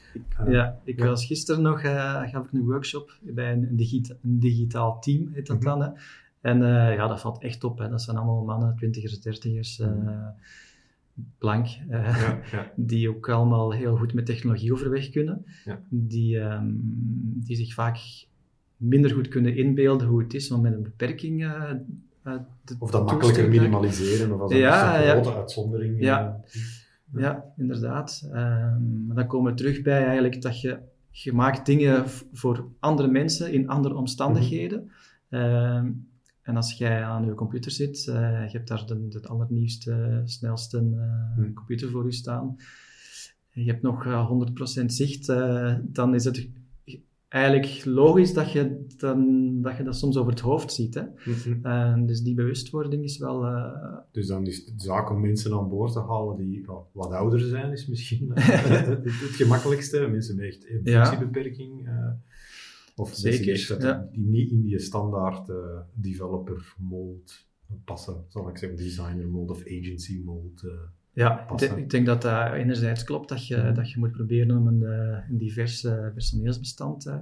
ja, 0.49 0.81
ik 0.85 0.99
was 0.99 1.27
gisteren 1.27 1.63
nog, 1.63 1.83
uh, 1.83 2.29
gaf 2.29 2.45
ik 2.45 2.53
een 2.53 2.65
workshop 2.65 3.19
bij 3.21 3.53
een, 3.53 3.77
digita 3.77 4.15
een 4.23 4.39
digitaal 4.39 5.01
team, 5.01 5.31
heet 5.33 5.47
dat 5.47 5.61
mm 5.61 5.67
-hmm. 5.67 5.79
dan. 5.79 5.89
Hè. 5.89 6.01
En 6.41 6.59
ja, 6.95 7.07
dat 7.07 7.21
valt 7.21 7.43
echt 7.43 7.65
op. 7.65 7.79
Hè. 7.79 7.89
Dat 7.89 8.03
zijn 8.03 8.17
allemaal 8.17 8.45
mannen, 8.45 8.77
twintigers, 8.77 9.21
dertigers, 9.21 9.83
blank, 11.39 11.67
ja. 11.89 12.73
die 12.77 13.09
ook 13.09 13.29
allemaal 13.29 13.73
heel 13.73 13.97
goed 13.97 14.15
met 14.15 14.27
technologie 14.27 14.73
overweg 14.73 15.11
kunnen. 15.11 15.45
Die, 15.89 16.39
um, 16.39 16.81
die 17.45 17.57
zich 17.57 17.75
vaak 17.75 17.99
minder 18.77 19.11
goed 19.11 19.29
kunnen 19.29 19.57
inbeelden 19.57 20.07
hoe 20.07 20.23
het 20.23 20.35
is 20.35 20.51
om 20.51 20.61
met 20.61 20.73
een 20.73 20.83
beperking 20.83 21.53
of 22.79 22.91
dat 22.91 23.07
makkelijker 23.07 23.49
minimaliseren, 23.49 24.33
of 24.33 24.41
als 24.41 24.53
ja, 24.53 25.03
een 25.03 25.11
grote 25.11 25.39
uitzondering. 25.39 26.01
Ja, 26.01 26.41
ja. 27.13 27.21
ja 27.21 27.45
inderdaad. 27.57 28.29
Um, 28.33 29.15
dan 29.15 29.27
komen 29.27 29.51
we 29.53 29.59
terug 29.59 29.83
bij 29.83 30.05
eigenlijk 30.05 30.43
dat 30.43 30.61
je, 30.61 30.79
je 31.11 31.33
maakt 31.33 31.67
dingen 31.67 32.05
voor 32.33 32.69
andere 32.79 33.09
mensen 33.09 33.53
in 33.53 33.69
andere 33.69 33.95
omstandigheden. 33.95 34.83
Mm 34.83 34.91
um, 35.41 36.11
en 36.43 36.57
als 36.57 36.73
jij 36.73 37.05
aan 37.05 37.25
je 37.25 37.35
computer 37.35 37.71
zit, 37.71 38.07
uh, 38.09 38.15
je 38.51 38.57
hebt 38.57 38.69
daar 38.69 38.87
de, 38.87 39.09
de 39.09 39.29
allernieuwste, 39.29 40.23
snelste 40.25 40.77
uh, 40.77 41.45
mm. 41.45 41.55
computer 41.55 41.91
voor 41.91 42.05
je 42.05 42.13
staan, 42.13 42.57
je 43.51 43.65
hebt 43.65 43.83
nog 43.83 44.05
100% 44.81 44.85
zicht, 44.87 45.27
dan 45.83 46.15
is 46.15 46.25
het 46.25 46.49
eigenlijk 47.33 47.85
logisch 47.85 48.33
dat 48.33 48.53
je, 48.53 48.85
dan, 48.97 49.51
dat 49.63 49.77
je 49.77 49.83
dat 49.83 49.97
soms 49.97 50.17
over 50.17 50.33
het 50.33 50.41
hoofd 50.41 50.73
ziet. 50.73 50.95
Hè? 50.95 51.03
Mm 51.03 52.07
dus 52.07 52.23
die 52.23 52.35
bewustwording 52.35 53.05
is 53.05 53.19
wel... 53.19 53.47
Uh... 53.47 53.99
Dus 54.11 54.27
dan 54.27 54.47
is 54.47 54.57
het 54.57 54.83
zaak 54.83 55.11
om 55.11 55.21
mensen 55.21 55.53
aan 55.53 55.69
boord 55.69 55.93
te 55.93 56.01
halen 56.01 56.37
die 56.37 56.67
wat 56.93 57.11
ouder 57.11 57.41
zijn, 57.41 57.73
is 57.73 57.87
misschien 57.87 58.31
het, 58.35 59.11
gemakkelijkste. 59.11 60.09
Mensen 60.09 60.37
met 60.37 60.45
echt 60.45 60.67
functiebeperking. 60.85 61.87
Uh, 61.87 62.11
of 62.97 63.15
Zeker, 63.15 63.67
dat 63.69 63.83
ja. 63.83 64.09
die 64.13 64.27
niet 64.27 64.51
in 64.51 64.63
die 64.63 64.79
standaard 64.79 65.49
uh, 65.49 65.57
developer 65.95 66.75
mold 66.79 67.47
passen, 67.85 68.25
zal 68.29 68.49
ik 68.49 68.59
zeggen, 68.59 68.79
designer 68.79 69.29
mold 69.29 69.51
of 69.51 69.61
agency 69.67 70.23
mold. 70.25 70.65
Ja, 71.15 71.47
ik 71.77 71.91
denk 71.91 72.07
dat 72.07 72.23
dat 72.23 72.53
enerzijds 72.53 73.05
klopt, 73.05 73.29
dat 73.29 73.47
je, 73.47 73.57
mhm. 73.57 73.75
dat 73.75 73.91
je 73.91 73.99
moet 73.99 74.13
proberen 74.13 74.57
om 74.57 74.67
een, 74.67 74.83
eh, 74.83 75.29
een 75.29 75.39
divers 75.39 75.85
uh, 75.85 76.13
personeelsbestand 76.13 77.07
uh, 77.07 77.17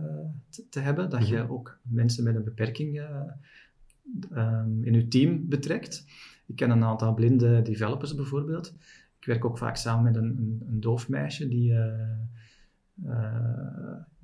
te, 0.48 0.68
te, 0.68 0.81
hebben. 0.81 1.11
Dat 1.11 1.29
je 1.29 1.37
mhm. 1.37 1.53
ook 1.53 1.79
mensen 1.83 2.24
met 2.24 2.35
een 2.35 2.44
beperking 2.44 3.00
um, 4.33 4.85
in 4.85 4.92
je 4.92 5.09
team 5.09 5.48
betrekt. 5.48 6.05
Ik 6.46 6.57
ken 6.57 6.70
een 6.70 6.85
aantal 6.85 7.14
blinde 7.14 7.62
developers 7.62 8.14
bijvoorbeeld. 8.14 8.74
Ik 9.18 9.26
werk 9.26 9.44
ook 9.44 9.59
vaak 9.59 9.76
samen 9.76 10.05
met 10.05 10.16
een, 10.16 10.37
een, 10.38 10.62
een 10.68 10.81
doof 10.81 11.09
meisje 11.09 11.48
die 11.48 11.72
een 11.72 12.29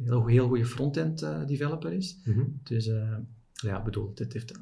heel, 0.03 0.27
heel 0.27 0.49
goede 0.49 0.67
front-end 0.67 1.27
developer 1.47 1.93
is. 1.93 2.21
Mm 2.25 2.35
-hmm. 2.35 2.61
Dus 2.63 2.91
ja, 3.63 3.83
bedoel, 3.83 4.15
dit 4.15 4.33
heeft, 4.33 4.53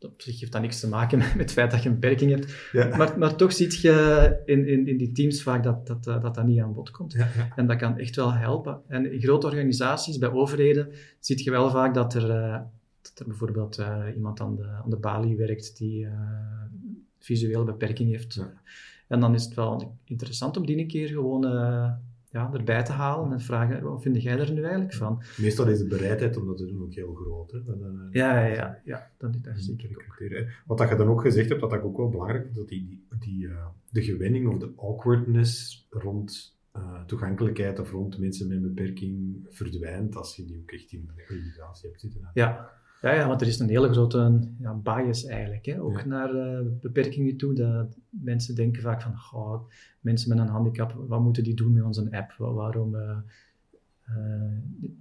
op 0.00 0.22
zich 0.22 0.40
heeft 0.40 0.52
dat 0.52 0.60
niks 0.60 0.80
te 0.80 0.88
maken 0.88 1.18
met, 1.18 1.32
het 1.36 1.52
feit 1.52 1.70
dat 1.70 1.82
je 1.82 1.88
een 1.88 1.98
beperking 2.00 2.30
hebt. 2.30 2.68
Ja. 2.72 2.96
Maar, 2.96 3.18
maar 3.18 3.36
toch 3.36 3.52
ziet 3.52 3.80
je 3.80 4.42
in, 4.44 4.66
in, 4.66 4.86
in 4.86 4.96
die 4.96 5.12
teams 5.12 5.42
vaak 5.42 5.62
dat 5.62 5.86
dat, 5.86 6.04
dat, 6.04 6.34
dat, 6.34 6.44
niet 6.44 6.60
aan 6.60 6.74
bod 6.74 6.90
komt. 6.90 7.12
Ja, 7.12 7.28
ja. 7.36 7.52
En 7.56 7.66
dat 7.66 7.76
kan 7.76 7.98
echt 7.98 8.16
wel 8.16 8.32
helpen. 8.32 8.80
En 8.88 9.12
in 9.12 9.20
grote 9.20 9.46
organisaties, 9.46 10.18
bij 10.18 10.30
overheden, 10.30 10.92
zie 11.20 11.44
je 11.44 11.50
wel 11.50 11.70
vaak 11.70 11.94
dat 11.94 12.14
er, 12.14 12.30
uh, 12.30 12.60
dat 13.02 13.18
er 13.18 13.26
bijvoorbeeld 13.26 13.78
uh, 13.78 14.04
iemand 14.14 14.40
aan 14.40 14.56
de, 14.56 14.66
aan 14.66 14.90
de 14.90 14.96
balie 14.96 15.36
werkt 15.36 15.76
die 15.76 16.04
uh, 16.04 16.12
visuele 17.18 17.64
beperking 17.64 18.10
heeft. 18.10 18.46
En 19.08 19.20
dan 19.20 19.34
is 19.34 19.44
het 19.44 19.54
wel 19.54 19.98
interessant 20.04 20.56
om 20.56 20.66
die 20.66 20.78
een 20.78 20.86
keer 20.86 21.08
gewoon 21.08 21.44
ja, 22.32 22.50
erbij 22.52 22.82
te 22.82 22.92
halen 22.92 23.32
en 23.32 23.40
vragen, 23.40 23.82
wat 23.82 24.02
vind 24.02 24.22
jij 24.22 24.38
er 24.38 24.52
nu 24.52 24.62
eigenlijk 24.62 24.94
van? 24.94 25.22
Meestal 25.36 25.68
is 25.68 25.78
de 25.78 25.86
bereidheid 25.86 26.36
om 26.36 26.46
dat 26.46 26.56
te 26.56 26.66
doen 26.66 26.82
ook 26.82 26.94
heel 26.94 27.14
groot. 27.14 27.50
Hè? 27.50 27.64
Dat, 27.64 27.76
uh, 27.76 27.86
ja, 28.10 28.46
ja, 28.46 28.54
ja, 28.54 28.80
ja, 28.84 29.10
dat 29.18 29.36
is 29.54 29.64
zeker 29.64 30.62
Wat 30.66 30.78
dat 30.78 30.88
je 30.88 30.96
dan 30.96 31.08
ook 31.08 31.20
gezegd 31.20 31.48
hebt, 31.48 31.60
dat 31.60 31.72
ik 31.72 31.84
ook 31.84 31.96
wel 31.96 32.08
belangrijk 32.08 32.44
vind, 32.44 32.56
dat 32.56 32.68
die, 32.68 32.86
die, 32.86 33.18
die 33.18 33.46
uh, 33.46 33.66
de 33.90 34.02
gewenning 34.02 34.48
of 34.48 34.58
de 34.58 34.72
awkwardness 34.76 35.86
rond 35.90 36.60
uh, 36.76 37.04
toegankelijkheid 37.04 37.78
of 37.78 37.90
rond 37.90 38.18
mensen 38.18 38.48
met 38.48 38.56
een 38.56 38.74
beperking 38.74 39.46
verdwijnt 39.48 40.16
als 40.16 40.36
je 40.36 40.44
die 40.44 40.58
ook 40.60 40.70
echt 40.70 40.92
in 40.92 41.04
de 41.06 41.22
organisatie 41.22 41.88
hebt 41.88 42.00
zitten. 42.00 42.20
Hè? 42.22 42.30
Ja, 42.34 42.70
ja, 43.02 43.14
ja, 43.14 43.28
want 43.28 43.40
er 43.40 43.46
is 43.46 43.58
een 43.58 43.68
hele 43.68 43.92
grote 43.92 44.48
ja, 44.58 44.74
bias 44.74 45.24
eigenlijk, 45.24 45.66
hè? 45.66 45.82
ook 45.82 46.04
naar 46.04 46.34
uh, 46.34 46.58
beperkingen 46.80 47.36
toe. 47.36 47.54
Dat 47.54 47.96
mensen 48.08 48.54
denken 48.54 48.82
vaak 48.82 49.02
van, 49.02 49.16
goh, 49.16 49.62
mensen 50.00 50.28
met 50.28 50.38
een 50.38 50.52
handicap, 50.52 50.94
wat 51.08 51.20
moeten 51.20 51.44
die 51.44 51.54
doen 51.54 51.72
met 51.72 51.82
onze 51.82 52.08
app? 52.10 52.34
Waarom, 52.38 52.94
uh, 52.94 53.16
uh, 54.08 54.16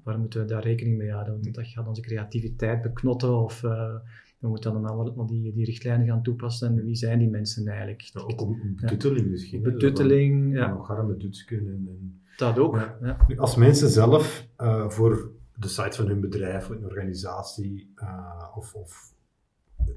waarom 0.04 0.22
moeten 0.22 0.42
we 0.42 0.46
daar 0.46 0.64
rekening 0.64 0.98
mee 0.98 1.12
houden? 1.12 1.34
Want 1.34 1.56
dat 1.56 1.68
gaat 1.68 1.88
onze 1.88 2.02
creativiteit 2.02 2.82
beknotten 2.82 3.38
of 3.38 3.62
we 3.62 4.48
moeten 4.48 4.74
dan 4.74 4.86
al 4.86 5.26
die, 5.26 5.54
die 5.54 5.66
richtlijnen 5.66 6.08
gaan 6.08 6.24
toepassen. 6.24 6.78
En 6.78 6.86
wie 6.86 6.96
zijn 6.96 7.20
die 7.20 7.30
mensen 7.30 7.68
eigenlijk? 7.68 8.02
Ja, 8.02 8.22
ook 8.22 8.56
betutteling 8.76 9.28
misschien. 9.30 9.62
Betutteling, 9.62 10.54
ja. 10.54 10.74
Nog 10.74 10.90
arme 10.90 11.18
duts 11.18 11.46
kunnen. 11.46 11.74
En, 11.74 12.22
dat 12.38 12.60
ook, 12.60 12.76
ja. 13.02 13.18
Als 13.36 13.56
mensen 13.56 13.90
zelf 13.90 14.48
voor 14.88 15.32
de 15.62 15.68
site 15.68 15.96
van 15.96 16.08
hun 16.08 16.20
bedrijf, 16.20 16.70
een 16.70 16.86
organisatie 16.86 17.94
uh, 17.96 18.52
of, 18.56 18.74
of, 18.74 19.14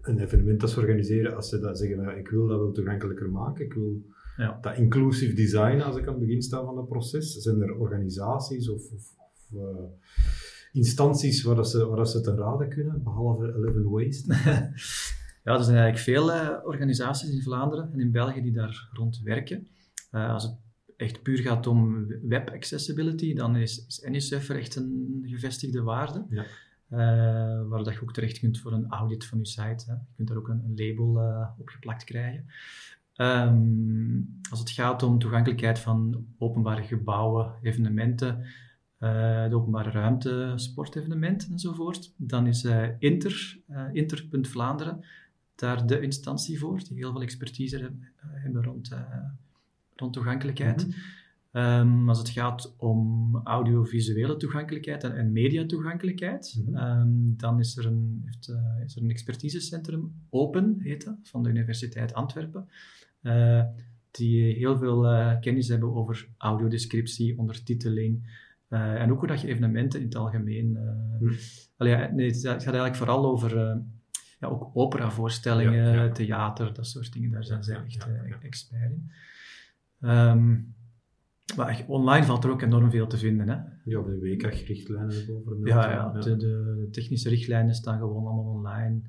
een 0.01 0.19
evenement 0.19 0.61
dat 0.61 0.71
ze 0.71 0.81
organiseren, 0.81 1.37
als 1.37 1.49
ze 1.49 1.59
dat 1.59 1.79
zeggen, 1.79 2.19
ik 2.19 2.29
wil 2.29 2.47
dat 2.47 2.59
wel 2.59 2.73
toegankelijker 2.73 3.31
maken, 3.31 3.65
ik 3.65 3.73
wil 3.73 4.03
ja. 4.37 4.59
dat 4.61 4.77
inclusive 4.77 5.35
design 5.35 5.81
als 5.81 5.97
ik 5.97 6.07
aan 6.07 6.15
het 6.15 6.23
begin 6.23 6.43
sta 6.43 6.65
van 6.65 6.77
het 6.77 6.89
proces, 6.89 7.33
zijn 7.33 7.61
er 7.61 7.75
organisaties 7.75 8.69
of, 8.69 8.83
of, 8.93 9.15
of 9.17 9.59
uh, 9.59 9.61
instanties 10.73 11.43
waar, 11.43 11.57
dat 11.57 11.71
ze, 11.71 11.87
waar 11.87 11.97
dat 11.97 12.11
ze 12.11 12.21
te 12.21 12.35
raden 12.35 12.69
kunnen, 12.69 13.03
behalve 13.03 13.55
Eleven 13.57 13.91
Waste? 13.91 14.35
ja, 15.45 15.55
er 15.55 15.65
zijn 15.65 15.77
eigenlijk 15.77 15.99
veel 15.99 16.31
uh, 16.31 16.51
organisaties 16.65 17.31
in 17.31 17.43
Vlaanderen 17.43 17.93
en 17.93 18.01
in 18.01 18.11
België 18.11 18.43
die 18.43 18.53
daar 18.53 18.89
rond 18.93 19.21
werken. 19.23 19.67
als 20.11 20.43
het 20.43 20.64
echt 20.97 21.23
puur 21.23 21.39
gaat 21.39 21.67
om 21.67 22.07
web 22.23 22.51
accessibility, 22.51 23.35
dan 23.35 23.57
is, 23.57 23.87
is 23.87 24.07
NSF 24.11 24.49
echt 24.49 24.77
een 24.77 25.23
gevestigde 25.27 25.83
waarde. 25.83 26.27
Ja. 26.29 26.45
Uh, 26.91 27.69
waar 27.69 27.85
dat 27.85 27.95
je 27.95 28.03
ook 28.03 28.13
terecht 28.13 28.39
kunt 28.39 28.61
voor 28.61 28.73
een 28.73 28.91
audit 28.91 29.25
van 29.27 29.39
je 29.39 29.47
site. 29.47 29.85
Hè. 29.87 29.93
Je 29.93 30.15
kunt 30.17 30.29
daar 30.29 30.37
ook 30.37 30.49
een, 30.49 30.63
een 30.65 30.87
label 30.87 31.23
uh, 31.23 31.49
op 31.59 31.69
geplakt 31.69 32.05
krijgen. 32.05 32.47
Um, 33.17 34.39
als 34.51 34.61
het 34.61 34.71
gaat 34.71 35.03
om 35.03 35.19
toegankelijkheid 35.19 35.79
van 35.79 36.27
openbare 36.39 36.83
gebouwen, 36.83 37.55
evenementen, 37.63 38.39
uh, 39.01 39.49
de 39.49 39.55
openbare 39.57 39.91
ruimte, 39.91 40.53
sportevenementen 40.57 41.53
enzovoort, 41.53 42.13
dan 42.17 42.47
is 42.47 42.65
Inter, 42.99 43.61
Inter.Vlaanderen 43.93 45.05
daar 45.55 45.87
de 45.87 46.01
instantie 46.01 46.59
voor, 46.59 46.79
die 46.79 46.97
heel 46.97 47.13
veel 47.13 47.23
expertise 47.23 47.79
hebben, 47.79 48.09
hebben 48.17 48.65
rond 48.65 48.91
rond 49.97 50.13
toegankelijkheid. 50.13 50.87
Mhm. 50.87 50.97
Ehm, 51.53 52.09
als 52.09 52.19
het 52.19 52.29
gaat 52.29 52.75
om 52.79 53.37
audiovisuele 53.45 54.37
toegankelijkheid 54.37 55.05
en, 55.05 55.17
en 55.17 55.33
mediatoegankelijkheid, 55.33 56.63
Mhm. 56.67 56.77
ehm, 56.77 57.37
dan 57.37 57.59
is 57.59 57.77
er, 57.77 57.87
een, 57.87 58.23
heeft, 58.25 58.49
eh, 58.49 58.85
is 58.85 58.97
er 58.97 59.03
een 59.03 59.11
expertisecentrum, 59.11 60.13
Open 60.31 60.77
heet 60.79 61.05
dat, 61.05 61.17
van 61.23 61.43
de 61.43 61.49
Universiteit 61.49 62.15
Antwerpen, 62.15 62.69
eh, 63.21 63.63
die 64.11 64.55
heel 64.55 64.77
veel 64.79 65.07
eh, 65.07 65.41
kennis 65.41 65.69
hebben 65.69 65.95
over 65.95 66.29
audiodescriptie, 66.39 67.39
ondertiteling 67.39 68.43
en 68.69 69.13
ook 69.13 69.19
hoe 69.19 69.29
dat 69.29 69.41
je 69.41 69.49
evenementen 69.49 70.01
in 70.01 70.07
het 70.07 70.15
algemeen... 70.17 70.71
Mhm. 71.21 71.35
Allee, 71.77 71.97
nee, 71.97 72.27
het 72.27 72.41
gaat 72.43 72.65
eigenlijk 72.65 72.97
vooral 72.97 73.27
over 73.27 73.59
eh, 73.59 73.77
ja, 74.41 74.49
ook 74.49 74.71
operavoorstellingen, 74.75 75.95
Ja, 75.95 76.05
ja. 76.05 76.13
theater, 76.13 76.75
dat 76.75 76.87
soort 76.87 77.13
dingen. 77.13 77.31
Daar 77.31 77.45
zijn 77.45 77.65
ze 77.65 77.75
echt 77.75 78.07
expert 78.43 78.91
in. 78.91 79.11
Ehm, 80.01 80.57
maar 81.57 81.69
echt, 81.69 81.87
online 81.89 82.27
valt 82.27 82.45
er 82.45 82.51
ook 82.51 82.63
enorm 82.63 82.91
veel 82.91 83.07
te 83.07 83.17
vinden. 83.19 83.49
Hè? 83.49 83.55
Ja, 83.85 84.03
de 84.03 84.19
WCAG-richtlijnen 84.21 85.29
over 85.37 85.67
Ja, 85.67 85.91
ja, 85.91 86.09
de, 86.21 86.37
de, 86.37 86.37
de 86.37 86.89
technische 86.91 87.29
richtlijnen 87.29 87.75
staan 87.75 87.99
gewoon 87.99 88.27
allemaal 88.27 88.53
online. 88.55 89.01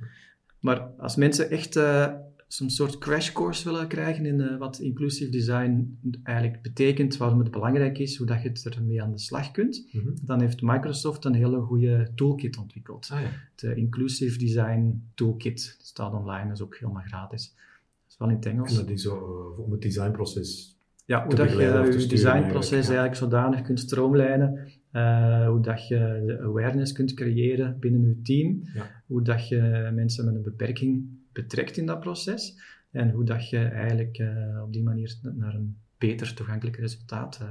Maar 0.60 0.80
als 0.80 1.16
mensen 1.16 1.50
echt 1.50 1.76
eh, 1.76 2.14
zo'n 2.48 2.70
soort 2.70 2.98
crash 2.98 3.32
course 3.32 3.64
willen 3.70 3.88
krijgen 3.88 4.26
in 4.26 4.42
eh, 4.42 4.58
wat 4.58 4.80
inclusive 4.80 5.32
design 5.32 6.00
eigenlijk 6.24 6.62
betekent, 6.62 7.18
waarom 7.18 7.40
het 7.40 7.52
belangrijk 7.52 7.98
is, 7.98 8.18
hoe 8.18 8.28
dat 8.28 8.42
je 8.42 8.48
het 8.50 8.66
ermee 8.76 9.02
aan 9.02 9.12
de 9.12 9.20
slag 9.20 9.52
kunt, 9.52 9.88
Mhm. 9.92 10.10
dan 10.22 10.42
heeft 10.42 10.62
Microsoft 10.62 11.26
een 11.26 11.34
hele 11.34 11.60
goede 11.62 12.12
toolkit 12.16 12.58
ontwikkeld. 12.58 13.10
Ah 13.14 13.22
ja. 13.22 13.28
De 13.56 13.76
Inclusive 13.76 14.38
Design 14.38 15.04
Toolkit 15.16 15.76
die 15.78 15.86
staat 15.86 16.14
online, 16.14 16.44
dat 16.48 16.58
is 16.58 16.64
ook 16.64 16.78
helemaal 16.78 17.02
gratis. 17.04 17.54
Dat 17.56 18.12
is 18.12 18.18
wel 18.18 18.30
in 18.30 18.36
het 18.36 18.46
Engels. 18.46 18.72
En 18.72 18.76
dat 18.86 18.90
is 18.90 19.06
eh, 19.06 19.60
om 19.60 19.72
het 19.72 19.82
designproces. 19.82 20.75
Ja, 21.06 21.26
hoe 21.26 21.36
dat 21.36 21.52
je 21.52 21.58
je 21.58 22.08
designproces 22.08 22.86
eigenlijk, 22.88 23.16
zodanig 23.16 23.62
kunt 23.62 23.80
stroomlijnen, 23.80 24.68
eh, 24.92 25.48
hoe 25.48 25.62
dat 25.62 25.88
je 25.88 26.24
de 26.26 26.40
awareness 26.40 26.92
kunt 26.92 27.14
creëren 27.14 27.80
binnen 27.80 28.02
je 28.08 28.22
team, 28.22 28.62
Ja. 28.74 28.86
hoe 29.06 29.22
dat 29.22 29.48
je 29.48 29.90
mensen 29.94 30.26
met 30.26 30.36
een 30.36 30.44
beperking 30.44 31.06
betrekt 31.32 31.78
in 31.78 31.86
dat 31.86 32.00
proces 32.00 32.58
en 32.92 33.12
hoe 33.12 33.24
dat 33.24 33.50
je 33.50 33.58
eigenlijk 33.60 34.18
eh, 34.18 34.62
op 34.64 34.74
die 34.74 34.84
manier 34.84 35.16
naar 35.36 35.56
een 35.56 35.78
beter 35.98 36.34
toegankelijk 36.34 36.78
resultaat 36.78 37.40
eh, 37.42 37.48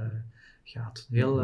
gaat. 0.63 1.07
Heel 1.11 1.41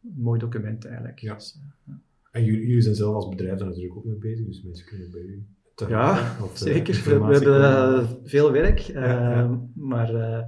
mooi 0.00 0.38
document 0.38 0.84
eigenlijk. 0.84 1.18
Ja. 1.18 1.34
Dus, 1.34 1.58
eh, 1.86 1.94
En 2.30 2.44
jullie, 2.44 2.66
jullie 2.66 2.82
zijn 2.82 2.94
zelf 2.94 3.14
als 3.14 3.28
bedrijf 3.28 3.58
daar 3.58 3.68
natuurlijk 3.68 3.96
ook 3.96 4.04
mee 4.04 4.16
bezig, 4.16 4.46
dus 4.46 4.62
mensen 4.62 4.86
kunnen 4.86 5.10
bij 5.10 5.20
u 5.20 5.44
te 5.74 5.88
Ja, 5.88 6.36
zeker. 6.54 6.94
We, 7.04 7.18
we 7.18 7.32
hebben 7.34 8.08
veel 8.24 8.52
werk, 8.52 8.78
Ja, 8.78 9.30
ja. 9.30 9.60
maar 9.74 10.44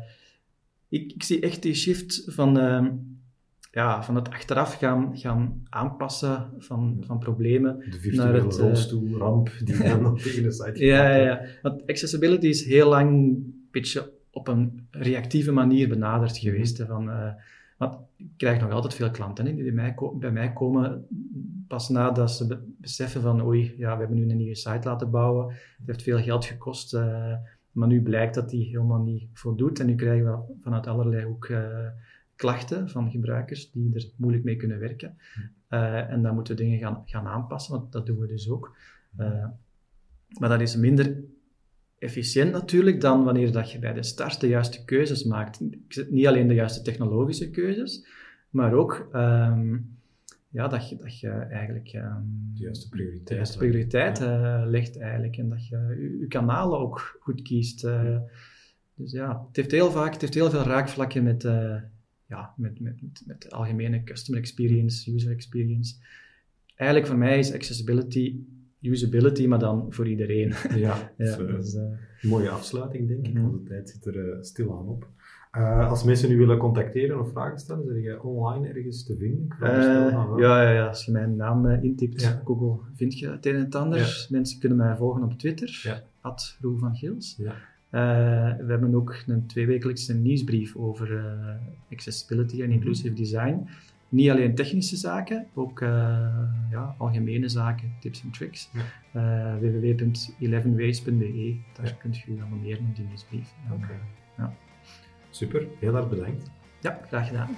ik, 1.01 1.13
ik 1.13 1.23
zie 1.23 1.41
echt 1.41 1.63
die 1.63 1.75
shift 1.75 2.23
van, 2.27 2.59
ehm, 2.59 2.91
ja, 3.73 4.03
van 4.03 4.15
het 4.15 4.31
achteraf 4.31 4.75
gaan, 4.75 5.19
gaan 5.19 5.63
aanpassen 5.69 6.51
van, 6.59 6.97
van 7.07 7.19
problemen. 7.19 7.79
de 7.79 7.85
naar 7.91 7.99
virtuele 8.01 8.41
het, 8.47 8.59
eh, 8.59 8.65
rolstoelramp 8.65 9.51
die 9.65 9.77
dan 9.89 10.07
op 10.07 10.19
tegen 10.19 10.43
de 10.43 10.53
site 10.53 10.85
Ja, 10.85 10.97
gaat. 10.97 11.07
ja, 11.17 11.23
ja. 11.25 11.41
Want 11.63 11.87
accessibility 11.87 12.47
is 12.47 12.65
heel 12.65 12.89
lang 12.89 13.11
een 13.11 13.67
beetje 13.71 14.13
op 14.31 14.49
een 14.49 14.87
reactieve 14.91 15.53
manier 15.53 15.89
benaderd 15.89 16.39
geweest. 16.39 16.79
hè, 16.79 16.87
Van, 16.87 17.11
eh, 17.11 17.31
want 17.79 17.97
ik 18.17 18.27
krijg 18.37 18.61
nog 18.61 18.71
altijd 18.71 18.95
veel 18.95 19.11
klanten 19.11 19.47
hè, 19.47 19.55
die 19.55 19.63
bij 19.65 19.73
mij, 19.73 19.95
bij 20.19 20.33
mij 20.33 20.53
komen 20.53 21.07
pas 21.69 21.89
nadat 21.89 22.31
ze 22.33 22.47
be- 22.47 22.63
beseffen 22.79 23.23
van 23.23 23.45
oei, 23.45 23.75
ja, 23.79 23.93
we 23.95 23.99
hebben 24.01 24.19
nu 24.19 24.31
een 24.31 24.37
nieuwe 24.37 24.55
site 24.55 24.89
laten 24.89 25.11
bouwen. 25.11 25.47
Het 25.49 25.87
heeft 25.87 26.03
veel 26.03 26.19
geld 26.23 26.45
gekost, 26.45 26.95
eh, 26.95 27.33
maar 27.73 27.89
nu 27.89 28.03
blijkt 28.03 28.35
dat 28.35 28.51
die 28.51 28.67
helemaal 28.67 29.03
niet 29.03 29.29
voldoet. 29.33 29.81
En 29.81 29.87
nu 29.87 29.95
krijgen 29.95 30.25
we 30.25 30.55
vanuit 30.63 30.87
allerlei 30.87 31.27
ook 31.27 31.45
eh, 31.45 31.87
klachten 32.37 32.89
van 32.89 33.11
gebruikers 33.11 33.71
die 33.71 33.95
er 33.95 34.11
moeilijk 34.17 34.45
mee 34.45 34.57
kunnen 34.57 34.79
werken. 34.79 35.17
Eh, 35.69 36.11
en 36.11 36.23
dan 36.23 36.35
moeten 36.35 36.57
we 36.57 36.63
dingen 36.63 36.79
gaan, 36.79 37.03
gaan 37.05 37.27
aanpassen, 37.27 37.73
want 37.73 37.93
dat 37.93 38.07
doen 38.07 38.19
we 38.19 38.27
dus 38.27 38.51
ook. 38.51 38.77
Eh, 39.17 39.47
maar 40.39 40.49
dat 40.49 40.61
is 40.61 40.77
minder 40.77 41.17
efficiënt 41.99 42.53
natuurlijk 42.53 43.01
dan 43.01 43.25
wanneer 43.25 43.53
dat 43.53 43.73
je 43.73 43.79
bij 43.79 43.93
de 43.93 44.03
start 44.03 44.41
de 44.41 44.49
juiste 44.49 44.85
keuzes 44.85 45.25
maakt. 45.25 45.61
Niet 46.11 46.27
alleen 46.27 46.49
de 46.49 46.55
juiste 46.55 46.83
technologische 46.83 47.51
keuzes, 47.51 48.07
maar 48.51 48.73
ook 48.73 49.09
ehm, 49.13 49.79
ja, 50.53 50.69
dat, 50.69 50.89
je, 50.89 50.97
dat 50.97 51.21
je 51.21 51.29
eigenlijk 51.31 51.89
ehm, 51.89 52.23
De 52.55 52.63
juiste 52.63 52.85
de 52.89 52.97
prioriteit. 52.97 53.29
juiste 53.37 53.59
prioriteit 53.59 54.21
eh, 54.21 54.63
legt 54.67 54.99
eigenlijk 54.99 55.37
en 55.37 55.49
dat 55.49 55.69
je 55.69 55.77
je, 56.21 56.27
kanalen 56.29 56.79
ook 56.79 57.17
goed 57.21 57.43
kiest. 57.43 57.85
eh. 57.85 58.19
dus 58.95 59.13
ja, 59.13 59.45
het 59.47 59.57
heeft 59.57 59.71
heel 59.71 59.91
vaak, 59.91 60.13
het 60.13 60.21
heeft 60.21 60.35
heel 60.35 60.51
veel 60.51 60.63
raakvlakken 60.63 61.23
met, 61.23 61.45
eh, 61.45 61.77
ja, 62.27 62.55
met, 62.57 62.81
met, 62.81 63.03
met, 63.03 63.23
met 63.27 63.43
de 63.43 63.51
algemene 63.51 64.03
customer 64.05 64.41
experience, 64.41 65.15
user 65.15 65.31
experience. 65.33 65.95
Eigenlijk 66.75 67.11
voor 67.11 67.19
mij 67.21 67.39
is 67.39 67.53
accessibility 67.53 68.41
usability, 68.81 69.47
maar 69.47 69.59
dan 69.59 69.87
voor 69.93 70.09
iedereen. 70.09 70.53
Ja, 70.75 71.13
ja, 71.17 71.37
dus, 71.37 71.77
mooie 72.23 72.49
afsluiting 72.49 73.09
denk 73.09 73.27
ik, 73.27 73.33
Mhm. 73.33 73.43
want 73.43 73.53
de 73.55 73.63
tijd 73.69 73.91
zit 73.91 74.07
er 74.07 74.31
eh, 74.33 74.43
stilaan 74.43 74.89
op. 74.89 75.09
Eh, 75.53 75.91
als 75.91 76.05
mensen 76.05 76.29
nu 76.29 76.37
willen 76.39 76.59
contacteren 76.59 77.21
of 77.21 77.31
vragen 77.31 77.59
stellen, 77.59 77.85
zijn 77.87 78.01
jij 78.01 78.19
online 78.19 78.69
ergens 78.69 79.05
te 79.05 79.17
vinden? 79.17 79.45
Ik 79.45 79.55
Eh, 79.61 80.39
ja, 80.39 80.63
ja, 80.63 80.71
ja, 80.71 80.87
als 80.87 81.05
je 81.05 81.13
mijn 81.13 81.37
naam 81.37 81.67
eh, 81.67 81.83
intypt 81.83 82.21
Ja. 82.21 82.41
Google, 82.45 82.77
vind 82.95 83.19
je 83.19 83.29
het 83.31 83.47
een 83.47 83.55
en 83.55 83.61
het 83.65 83.75
ander. 83.75 84.27
Mensen 84.31 84.61
kunnen 84.61 84.79
mij 84.79 84.97
volgen 84.97 85.23
op 85.23 85.33
Twitter, 85.39 86.03
at 86.21 86.57
Roel 86.61 86.79
van 86.79 86.95
Gils. 86.97 87.37
Ja. 87.39 87.55
We 88.59 88.65
hebben 88.69 88.95
ook 88.95 89.17
een 89.27 89.47
tweewekelijkse 89.47 90.15
nieuwsbrief 90.15 90.77
over 90.77 91.25
accessibility 91.91 92.55
Mhm. 92.55 92.65
en 92.65 92.71
inclusive 92.71 93.15
design. 93.15 93.67
Niet 94.09 94.31
alleen 94.31 94.55
technische 94.55 94.97
zaken, 94.97 95.47
ook 95.55 95.81
ja, 96.71 96.95
algemene 96.99 97.49
zaken, 97.49 97.93
tips 98.01 98.23
en 98.23 98.31
tricks. 98.31 98.71
Ja. 98.73 98.81
Eh, 99.13 99.59
www.11ways.be, 99.61 101.57
daar 101.83 101.97
kunt 102.01 102.17
je 102.19 102.35
je 102.35 102.43
abonneren 102.43 102.87
op 102.89 102.97
die 102.97 103.05
nieuwsbrief. 103.07 103.55
Super, 105.33 105.67
heel 105.79 105.97
erg 105.97 106.09
bedankt. 106.09 106.51
ja, 106.81 107.01
graag 107.09 107.27
gedaan. 107.27 107.57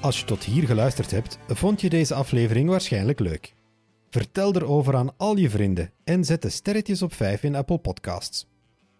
Als 0.00 0.20
je 0.20 0.24
tot 0.24 0.44
hier 0.44 0.66
geluisterd 0.66 1.10
hebt, 1.10 1.38
vond 1.48 1.80
je 1.80 1.88
deze 1.88 2.14
aflevering 2.14 2.68
waarschijnlijk 2.68 3.20
leuk. 3.20 3.54
Vertel 4.10 4.54
erover 4.54 4.96
aan 4.96 5.16
al 5.16 5.36
je 5.36 5.50
vrienden 5.50 5.90
en 6.04 6.24
zet 6.24 6.42
de 6.42 6.48
sterretjes 6.48 7.02
op 7.02 7.12
5 7.14 7.42
in 7.42 7.54
Apple 7.54 7.78
Podcasts. 7.78 8.46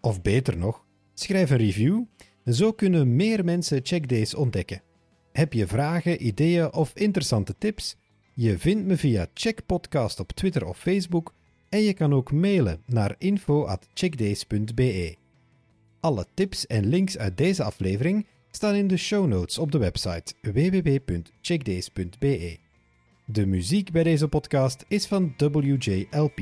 Of 0.07 0.23
beter 0.23 0.57
nog, 0.57 0.85
schrijf 1.15 1.51
een 1.51 1.57
review, 1.57 2.03
zo 2.45 2.73
kunnen 2.73 3.17
meer 3.17 3.45
mensen 3.45 3.81
Checkdays 3.83 4.35
ontdekken. 4.35 4.83
Heb 5.33 5.53
je 5.53 5.67
vragen, 5.67 6.27
ideeën 6.27 6.73
of 6.73 6.91
interessante 6.95 7.55
tips? 7.59 7.97
Je 8.35 8.59
vindt 8.59 8.87
me 8.87 8.97
via 8.97 9.27
Checkpodcast 9.35 10.21
op 10.21 10.33
Twitter 10.33 10.67
of 10.67 10.79
Facebook 10.79 11.35
en 11.69 11.81
je 11.81 11.95
kan 11.95 12.15
ook 12.15 12.33
mailen 12.33 12.83
naar 12.87 13.15
info@checkdays.be. 13.19 15.17
Alle 16.01 16.27
tips 16.35 16.67
en 16.67 16.87
links 16.87 17.19
uit 17.19 17.37
deze 17.37 17.63
aflevering 17.63 18.27
staan 18.51 18.75
in 18.75 18.89
de 18.89 18.97
show 18.97 19.27
notes 19.27 19.59
op 19.59 19.73
de 19.73 19.79
website 19.79 20.35
www.checkdays.be. 20.43 22.59
De 23.25 23.47
muziek 23.47 23.93
bij 23.93 24.03
deze 24.03 24.29
podcast 24.29 24.85
is 24.89 25.07
van 25.07 25.35
WJLP. 25.37 26.39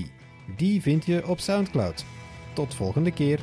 Die 0.56 0.82
vind 0.82 1.06
je 1.06 1.28
op 1.28 1.40
SoundCloud. 1.40 2.04
Tot 2.54 2.74
volgende 2.74 3.10
keer. 3.10 3.40